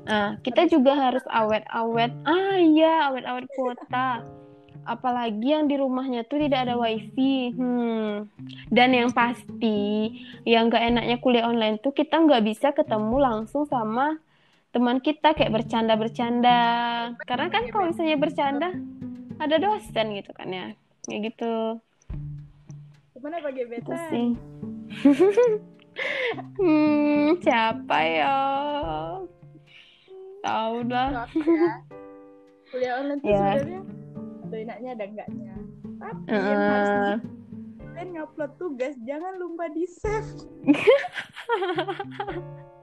[0.05, 2.13] Nah, kita juga harus awet-awet.
[2.29, 4.21] Ah iya, awet-awet kuota.
[4.89, 7.53] Apalagi yang di rumahnya tuh tidak ada wifi.
[7.53, 8.25] Hmm.
[8.73, 10.09] Dan yang pasti,
[10.49, 14.17] yang gak enaknya kuliah online tuh kita nggak bisa ketemu langsung sama
[14.73, 16.61] teman kita kayak bercanda-bercanda.
[17.21, 18.69] Karena kan kalau misalnya bercanda,
[19.37, 20.67] ada dosen gitu kan ya.
[21.05, 21.53] Kayak gitu.
[23.13, 23.97] Gimana Itu beta?
[24.09, 24.27] sih.
[26.57, 28.33] hmm, siapa ya?
[30.41, 31.09] Tahu dah.
[31.13, 31.25] Ya.
[32.69, 33.57] Kuliah online tuh Ya.
[33.57, 33.98] sebenarnya
[34.49, 35.53] ada enaknya ada enggaknya.
[36.01, 37.21] Tapi yang harus
[37.99, 40.33] kalian ngupload tugas jangan lupa di save.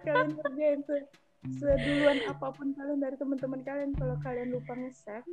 [0.07, 1.02] kalian kerjain tuh
[1.59, 5.26] seduluan apa pun kalian dari teman-teman kalian kalau kalian lupa nge-save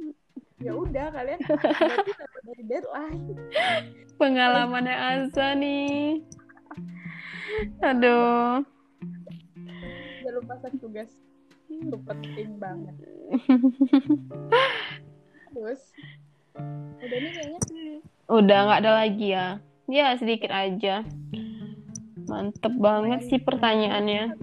[0.62, 1.41] ya udah kalian
[2.46, 3.38] dari deadline
[4.17, 6.22] Pengalamannya Asa nih.
[7.86, 8.65] Aduh.
[10.26, 11.13] jangan lupa save tugas
[12.06, 12.93] penting banget
[15.54, 15.82] terus
[17.04, 17.60] udah nih kayaknya
[18.30, 19.48] Udah nggak ada lagi ya.
[19.92, 21.04] Ya sedikit aja.
[22.26, 24.38] Mantep banget sih pertanyaannya.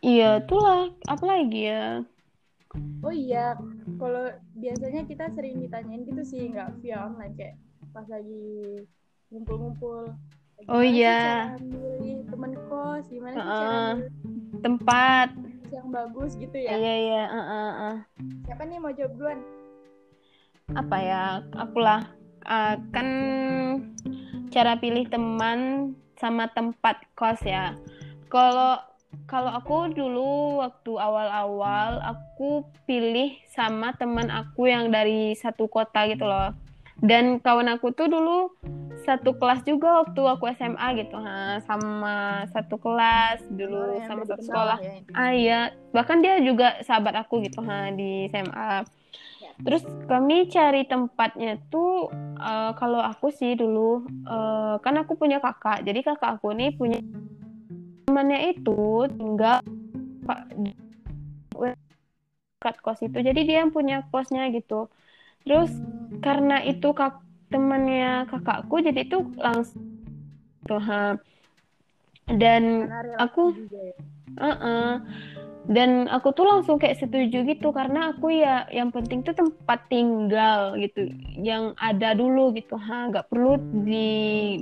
[0.00, 0.88] Iya, itulah.
[1.10, 2.06] Apa lagi ya?
[3.04, 3.56] oh iya
[3.96, 7.56] kalau biasanya kita sering ditanyain gitu sih nggak via online kayak
[7.92, 8.84] pas lagi
[9.32, 10.12] ngumpul-ngumpul
[10.72, 11.52] Oh iya.
[11.60, 13.80] milih teman kos gimana sih cara
[14.64, 15.28] Tempat.
[15.68, 17.22] yang bagus gitu ya Iya, iya.
[17.28, 17.96] uh, uh, uh.
[18.56, 19.40] Siapa nih mau jawab duluan
[20.72, 21.44] Apa ya?
[21.60, 22.08] Akulah.
[22.40, 23.08] Uh, kan
[24.48, 27.76] cara pilih teman sama tempat kos ya.
[28.32, 28.80] Kalau
[29.28, 36.24] kalau aku dulu waktu awal-awal aku pilih sama teman aku yang dari satu kota gitu
[36.24, 36.56] loh.
[37.00, 38.52] Dan kawan aku tuh dulu
[39.04, 44.42] satu kelas juga waktu aku SMA gitu, ha, sama satu kelas dulu Yang sama satu
[44.42, 44.78] sekolah.
[44.82, 44.94] ya.
[45.14, 45.60] Ah iya,
[45.94, 48.82] bahkan dia juga sahabat aku gitu ha di SMA.
[49.56, 55.86] Terus kami cari tempatnya tuh eh, kalau aku sih dulu eh, kan aku punya kakak.
[55.86, 56.98] Jadi kakak aku nih punya
[58.04, 59.62] temannya itu tinggal
[60.26, 60.40] pak
[62.66, 63.18] dekat kos itu.
[63.22, 64.90] Jadi dia yang punya kosnya gitu.
[65.46, 65.70] Terus
[66.20, 67.22] karena itu kak
[67.54, 69.82] temannya kakakku jadi itu langsung
[70.66, 71.14] tuh ha.
[72.26, 72.90] Dan
[73.22, 73.94] aku ya.
[74.42, 74.92] Heeh.
[75.66, 80.78] Dan aku tuh langsung kayak setuju gitu karena aku ya yang penting tuh tempat tinggal
[80.78, 81.10] gitu
[81.42, 84.06] yang ada dulu gitu ha nggak perlu di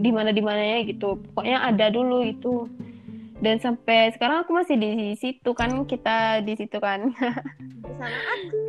[0.01, 2.73] di mana di mana ya gitu pokoknya ada dulu gitu
[3.45, 7.13] dan sampai sekarang aku masih di situ kan kita di situ kan
[7.85, 8.09] bersama
[8.41, 8.61] aku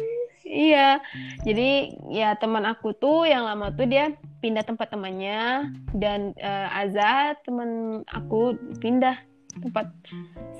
[0.46, 1.02] iya.
[1.44, 7.34] Jadi ya teman aku tuh yang lama tuh dia pindah tempat temannya dan eh, Azza
[7.43, 9.18] teman aku pindah
[9.60, 9.89] tempat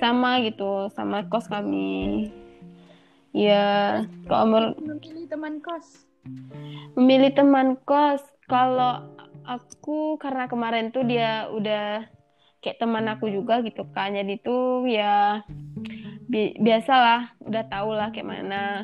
[0.02, 2.28] sama gitu sama kos kami.
[3.36, 6.08] Ya kalau menurut memilih teman kos?
[6.98, 8.24] Memilih teman kos.
[8.46, 9.02] Kalau
[9.46, 12.06] aku karena kemarin tuh dia udah
[12.64, 14.16] kayak teman aku juga gitu kan.
[14.16, 15.44] Jadi tuh ya
[16.26, 18.82] bi biasalah udah tau lah kayak mana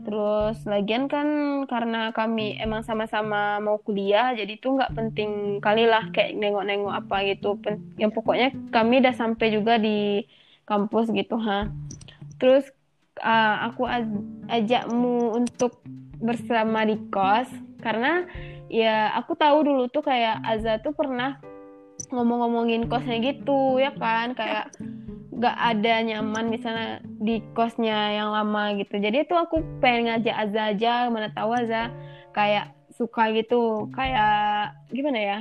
[0.00, 1.28] terus lagian kan
[1.68, 5.30] karena kami emang sama-sama mau kuliah jadi tuh nggak penting
[5.60, 7.60] kali lah kayak nengok-nengok apa gitu.
[8.00, 10.24] Yang pokoknya kami udah sampai juga di
[10.64, 11.68] kampus gitu ha.
[12.40, 12.64] Terus
[13.20, 13.84] uh, aku
[14.48, 15.82] ajakmu untuk
[16.20, 17.48] bersama di kos
[17.80, 18.28] karena
[18.68, 21.40] ya aku tahu dulu tuh kayak Azza tuh pernah
[22.10, 24.34] ngomong-ngomongin kosnya gitu ya kan?
[24.34, 24.74] Kayak
[25.40, 29.00] gak ada nyaman misalnya di kosnya yang lama gitu.
[29.00, 31.88] Jadi tuh aku pengen ngajak Azza aja mana tahu Azza
[32.36, 33.88] kayak suka gitu.
[33.96, 35.38] Kayak gimana ya?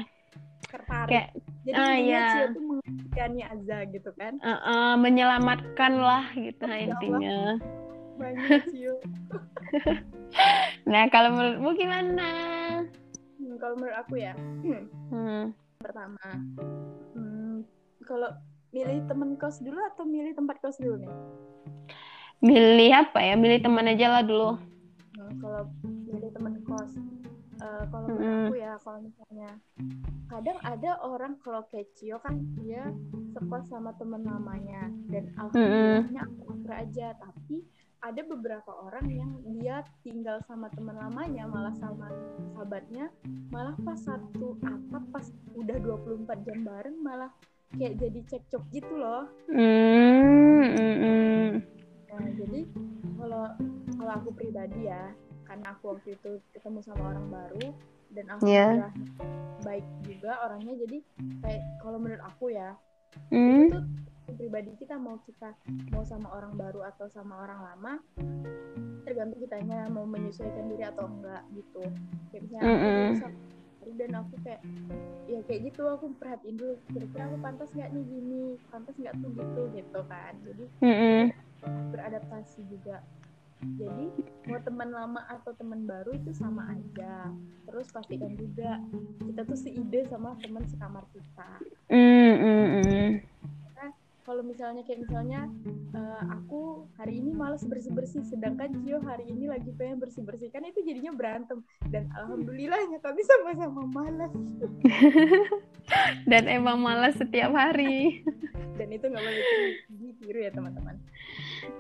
[0.70, 1.09] Tertarik.
[1.11, 1.28] Kayak
[1.67, 2.26] jadi ah, ya.
[2.55, 4.34] tuh menghentikannya Azza gitu kan?
[4.39, 7.59] Uh, uh, menyelamatkan lah gitu nah, intinya.
[8.20, 8.67] Banyak
[10.91, 12.30] nah kalau menurutmu gimana?
[13.59, 14.84] Kalau menurut aku ya hmm.
[15.11, 15.43] Hmm.
[15.80, 16.20] Pertama.
[17.16, 17.64] Hmm,
[18.04, 18.28] kalau
[18.76, 21.14] milih teman kos dulu atau milih tempat kos dulu nih?
[22.44, 23.40] Milih apa ya?
[23.40, 24.60] Milih teman aja lah dulu.
[25.16, 25.72] Hmm, kalau
[26.04, 27.00] milih teman kos
[27.64, 28.16] uh, kalau hmm.
[28.20, 29.50] menurut aku ya kalau misalnya
[30.28, 32.92] kadang ada orang kalau kecio kan dia
[33.36, 35.40] sekos sama teman lamanya dan hmm.
[35.40, 37.64] alhamdulillahnya aku aja tapi
[38.00, 42.08] ada beberapa orang yang dia tinggal sama teman lamanya malah sama
[42.56, 43.12] sahabatnya
[43.52, 45.28] malah pas satu atap pas
[45.60, 47.32] udah 24 jam bareng malah
[47.76, 51.50] kayak jadi cekcok gitu loh mm, mm,
[52.10, 52.62] nah jadi
[53.20, 53.43] kalau
[54.00, 55.12] kalau aku pribadi ya
[55.43, 57.68] karena aku waktu itu ketemu sama orang baru
[58.16, 58.74] dan aku yeah.
[58.80, 58.93] udah
[59.62, 60.97] baik juga orangnya jadi
[61.43, 62.74] kayak kalau menurut aku ya
[63.30, 63.70] mm.
[63.70, 63.80] itu
[64.36, 65.56] pribadi kita mau kita
[65.94, 67.94] mau sama orang baru atau sama orang lama
[69.10, 71.84] tergantung kitanya mau menyesuaikan diri atau enggak gitu.
[72.30, 73.10] Kayak misalnya mm -hmm.
[73.80, 74.62] aku dan aku kayak
[75.26, 79.32] ya kayak gitu aku perhatiin dulu kira-kira aku pantas nggak nih gini pantas nggak tuh
[79.34, 80.34] gitu gitu kan.
[80.46, 81.22] Jadi mm -hmm.
[81.90, 83.02] beradaptasi juga.
[83.60, 84.08] Jadi
[84.48, 87.28] mau teman lama atau teman baru itu sama aja.
[87.68, 88.80] Terus pastikan juga
[89.26, 91.50] kita tuh seide sama teman sekamar kita.
[91.92, 93.29] Mm -hmm
[94.30, 95.50] kalau misalnya kayak misalnya
[95.98, 100.54] uh, aku hari ini males bersih bersih sedangkan Cio hari ini lagi pengen bersih bersih
[100.54, 101.66] kan itu jadinya berantem.
[101.90, 104.30] Dan alhamdulillahnya kami sama-sama malas
[106.30, 108.22] dan emang malas setiap hari.
[108.78, 109.46] Dan itu nggak boleh
[109.98, 110.96] ditiru ya teman-teman.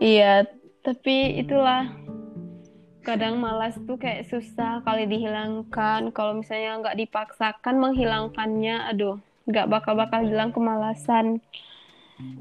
[0.01, 0.49] Iya
[0.81, 1.85] tapi itulah.
[3.05, 6.09] Kadang malas tuh kayak susah kali dihilangkan.
[6.17, 11.41] Kalau misalnya nggak dipaksakan menghilangkannya aduh nggak bakal bakal hilang kemalasan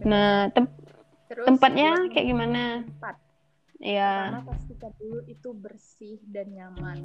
[0.04, 0.66] Nah, tem
[1.28, 2.62] Terus tempatnya kayak gimana?
[2.88, 3.16] Tempat.
[3.78, 4.34] Iya.
[4.34, 6.98] Pertama pastikan dulu itu bersih dan nyaman.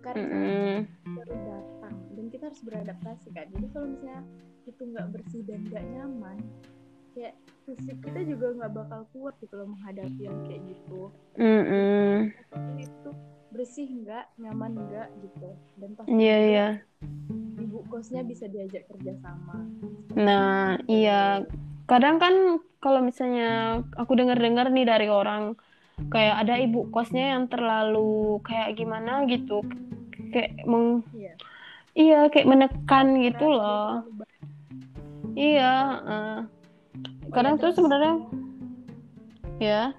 [0.00, 0.76] Karena mm -hmm.
[1.20, 3.46] baru datang dan kita harus beradaptasi kan.
[3.52, 4.20] Jadi kalau misalnya
[4.64, 6.38] itu nggak bersih dan nggak nyaman,
[7.12, 7.34] kayak
[7.68, 11.00] fisik kita juga nggak bakal kuat gitu loh menghadapi yang kayak gitu.
[11.36, 12.12] Mm -hmm.
[12.80, 13.10] Itu
[13.52, 15.50] bersih nggak, nyaman nggak gitu.
[15.76, 16.40] Dan pasti yeah.
[16.40, 16.72] Yeah.
[17.58, 19.60] Ibu kosnya bisa diajak kerja sama.
[20.16, 21.44] Nah, iya
[21.88, 25.56] kadang kan kalau misalnya aku dengar-dengar nih dari orang
[26.12, 29.66] kayak ada ibu kosnya yang terlalu kayak gimana gitu
[30.30, 31.34] kayak meng iya,
[31.98, 34.06] iya kayak menekan gitu loh.
[35.34, 35.74] iya
[36.06, 36.38] uh.
[37.34, 38.14] kadang tuh sebenarnya
[39.58, 39.90] ya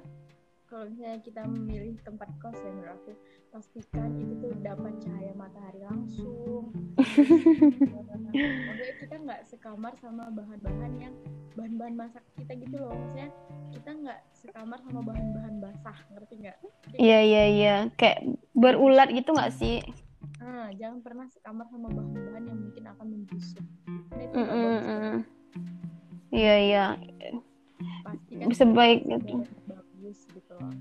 [0.72, 3.12] kalau misalnya kita memilih tempat kos ya menurut aku
[3.50, 6.70] pastikan itu tuh dapat cahaya matahari langsung.
[8.30, 11.16] Maksudnya kita nggak sekamar sama bahan-bahan yang
[11.58, 12.94] bahan-bahan masak kita gitu loh.
[12.94, 13.30] Maksudnya
[13.74, 16.58] kita nggak sekamar sama bahan-bahan basah ngerti nggak?
[16.96, 17.76] Iya iya iya.
[17.98, 19.82] Kayak berulat gitu nggak sih?
[20.40, 23.66] Ah jangan pernah sekamar sama bahan-bahan yang mungkin akan membusuk.
[24.14, 24.38] Nah, itu
[26.30, 26.86] iya iya.
[28.06, 30.74] Pastikan bisa baik gitu bagus gitu loh.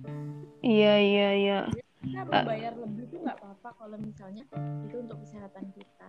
[0.61, 1.61] Iya iya iya
[2.09, 4.45] kita uh, bayar lebih tuh nggak apa-apa kalau misalnya
[4.87, 6.09] itu untuk kesehatan kita.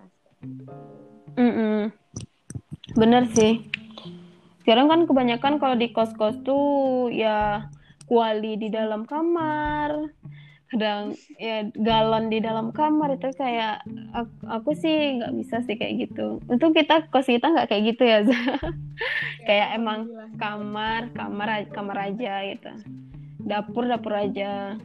[1.36, 1.78] Mm -mm.
[2.95, 3.68] bener sih.
[4.64, 7.68] Sekarang kan kebanyakan kalau di kos-kos tuh ya
[8.10, 10.10] kuali di dalam kamar
[10.70, 13.82] kadang ya galon di dalam kamar itu kayak
[14.14, 16.38] aku, aku sih nggak bisa sih kayak gitu.
[16.45, 18.54] Untuk kita kos kita nggak kayak gitu ya, ya
[19.50, 20.06] kayak emang
[20.38, 22.72] kamar kamar kamar aja gitu.
[23.41, 24.78] Dapur dapur aja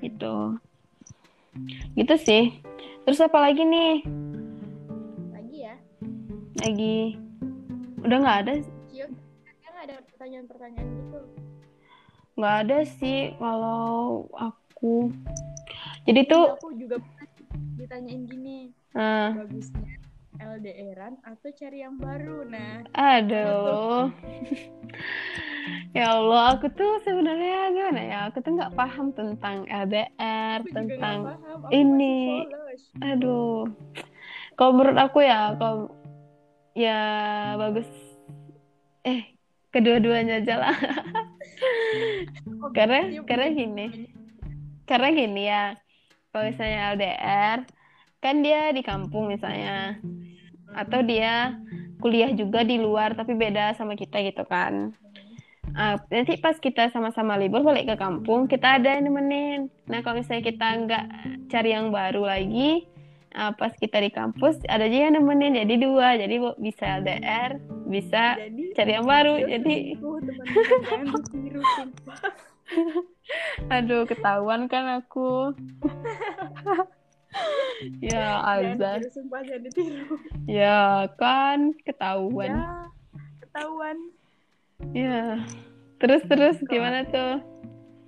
[0.00, 0.58] gitu.
[1.96, 2.44] Gitu sih.
[3.04, 3.94] Terus apa lagi nih?
[5.32, 5.74] Lagi ya?
[6.64, 6.98] Lagi.
[8.00, 8.52] Udah nggak ada?
[9.80, 11.20] Nggak ada pertanyaan-pertanyaan gitu.
[12.36, 15.08] Nggak ada sih kalau aku.
[16.08, 16.96] Jadi tuh aku juga
[17.76, 19.99] ditanyain gini Ah, bagusnya
[20.40, 24.08] LDRan atau cari yang baru nah aduh.
[25.90, 28.18] Ya Allah, aku tuh sebenarnya gimana ya?
[28.30, 32.46] Aku tuh nggak paham tentang LDR, aku tentang paham aku ini.
[33.02, 33.66] aduh.
[34.54, 35.90] Kalau menurut aku ya, kalau
[36.78, 37.00] ya
[37.58, 37.90] bagus
[39.02, 39.34] eh
[39.74, 40.76] kedua-duanya aja lah.
[42.76, 43.86] Karena karena gini.
[44.86, 45.74] Karena gini ya.
[46.30, 47.58] Kalau misalnya LDR,
[48.22, 49.98] kan dia di kampung misalnya
[50.74, 51.58] atau dia
[52.00, 54.96] kuliah juga di luar tapi beda sama kita gitu kan.
[55.76, 59.70] Ah, nanti pas kita sama-sama libur balik ke kampung, kita ada yang nemenin.
[59.86, 61.04] Nah, kalau misalnya kita nggak
[61.46, 62.90] cari yang baru lagi,
[63.38, 65.54] ah, pas kita di kampus ada aja yang nemenin.
[65.62, 67.50] Jadi dua, jadi bisa LDR,
[67.86, 69.34] bisa jadi cari yang baru.
[69.46, 69.76] dia Jadi,
[71.78, 72.20] sumpah.
[73.74, 75.54] aduh ketahuan kan aku.
[78.02, 78.42] ya
[78.74, 82.50] jangan sumpah jangan ditiru ya kan ketahuan.
[82.50, 82.90] ya
[83.40, 83.96] ketahuan
[84.90, 85.44] Ya.
[85.98, 87.44] Terus terus gimana tuh?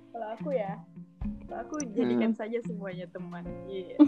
[0.09, 0.81] kalau aku ya
[1.45, 2.35] kalau aku jadikan Hmm.
[2.35, 3.97] saja semuanya teman Iya.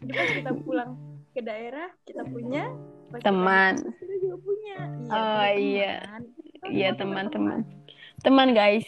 [0.00, 0.96] jadi pas kita pulang
[1.30, 2.72] ke daerah kita punya
[3.08, 3.74] kita Teman.
[3.94, 5.94] kita juga punya iya Oh, iya.
[6.62, 7.64] Iya teman-teman.
[8.20, 8.84] Teman guys.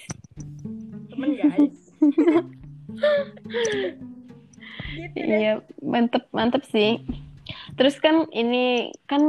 [1.08, 1.76] teman guys
[4.96, 5.52] gitu deh Iya,
[5.82, 7.02] mantep mantep sih.
[7.74, 9.20] Terus kan ini kan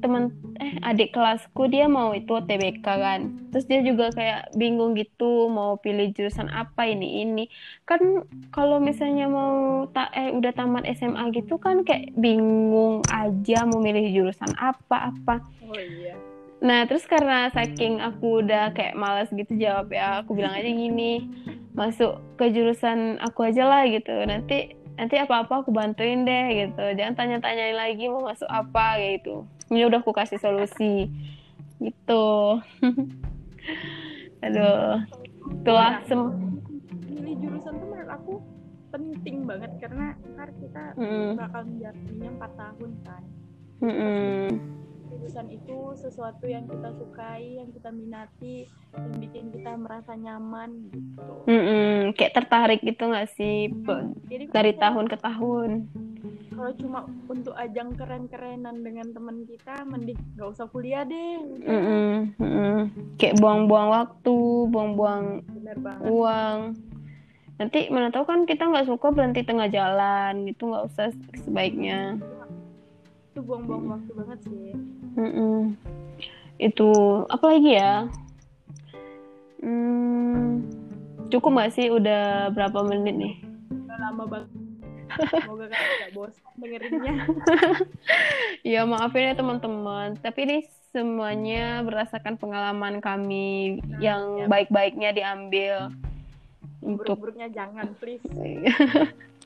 [0.00, 3.20] teman eh adik kelasku dia mau itu TBK kan.
[3.52, 7.44] Terus dia juga kayak bingung gitu mau pilih jurusan apa ini ini.
[7.84, 8.24] Kan
[8.54, 14.16] kalau misalnya mau tak eh udah tamat SMA gitu kan kayak bingung aja mau milih
[14.16, 15.44] jurusan apa apa.
[15.68, 16.16] oh iya
[16.58, 21.22] Nah, terus karena saking aku udah kayak malas gitu jawab ya, aku bilang aja gini,
[21.70, 24.10] masuk ke jurusan aku aja lah gitu.
[24.26, 26.84] Nanti nanti apa-apa aku bantuin deh gitu.
[26.98, 29.46] Jangan tanya-tanyain lagi mau masuk apa gitu.
[29.70, 31.06] Ini udah aku kasih solusi.
[31.78, 32.26] Gitu.
[34.44, 34.98] Aduh.
[35.62, 36.20] Itulah sem
[37.08, 38.32] milih jurusan tuh menurut aku
[38.88, 41.36] penting banget karena ntar kita Mm.
[41.36, 43.22] bakal menjalaninya 4 tahun kan
[43.78, 44.48] Mm-mm.
[45.08, 51.24] Jurusan itu sesuatu yang kita sukai yang kita minati yang bikin kita merasa nyaman gitu
[51.44, 52.12] Mm-mm.
[52.12, 55.70] Kayak tertarik gitu nggak sih Pe- jadi dari kalau- tahun ke tahun?
[56.50, 62.34] kalau cuma untuk ajang keren-kerenan dengan teman kita mending nggak usah kuliah deh Mm-mm.
[62.34, 62.76] Mm-mm.
[63.14, 65.46] Kayak buang-buang waktu, buang-buang
[66.04, 66.58] uang
[67.54, 72.14] nanti mana tahu kan kita nggak suka berhenti tengah jalan gitu nggak usah sebaiknya
[73.38, 74.74] itu buang-buang waktu banget sih.
[75.14, 75.78] Mm-mm.
[76.58, 76.90] itu
[77.30, 78.10] apa lagi ya?
[79.62, 80.66] Hmm,
[81.30, 83.34] cukup nggak sih udah berapa menit nih?
[83.70, 84.50] Udah lama banget.
[85.38, 87.14] Semoga kalian nggak bosan dengerinnya.
[88.74, 90.18] Ya maafin ya teman-teman.
[90.18, 90.58] Tapi ini
[90.90, 94.46] semuanya berdasarkan pengalaman kami yang ya.
[94.50, 95.94] baik-baiknya diambil.
[96.82, 98.26] Untuk buruk-buruknya jangan please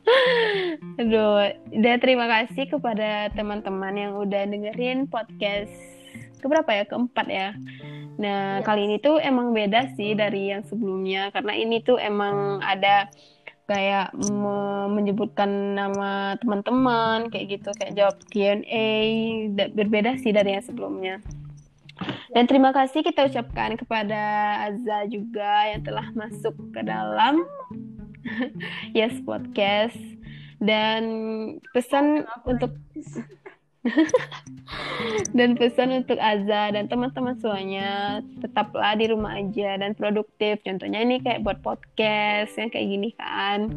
[0.98, 5.70] Aduh, dan terima kasih kepada teman-teman yang udah dengerin podcast
[6.42, 6.84] keberapa ya?
[6.86, 7.48] Keempat ya.
[8.18, 8.66] Nah, Yes.
[8.66, 13.08] kali ini tuh emang beda sih dari yang sebelumnya karena ini tuh emang ada
[13.70, 15.48] kayak me- menyebutkan
[15.78, 18.88] nama teman-teman kayak gitu, kayak jawab Q&A,
[19.54, 21.22] Da- berbeda sih dari yang sebelumnya.
[22.34, 24.20] Dan terima kasih kita ucapkan kepada
[24.66, 27.44] Azza juga yang telah masuk ke dalam
[28.98, 29.98] Yes Podcast.
[30.62, 31.02] Dan
[31.74, 32.78] pesan untuk
[35.36, 40.62] dan pesan untuk Azza dan teman-teman semuanya tetaplah di rumah aja dan produktif.
[40.62, 43.58] Contohnya ini kayak buat podcast yang kayak gini kan.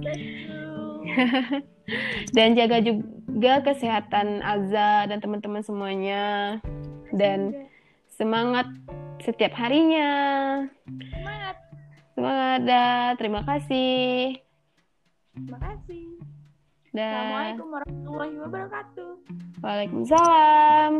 [2.34, 6.58] Dan jaga juga kesehatan Azza dan teman-teman semuanya.
[7.14, 7.70] Dan
[8.10, 8.66] semangat
[9.22, 10.10] setiap harinya.
[11.14, 11.65] Semangat
[12.16, 14.40] semangat dah terima kasih.
[15.36, 16.16] Terima kasih.
[16.96, 19.12] Dan assalamualaikum warahmatullahi wabarakatuh.
[19.60, 20.92] Waalaikumsalam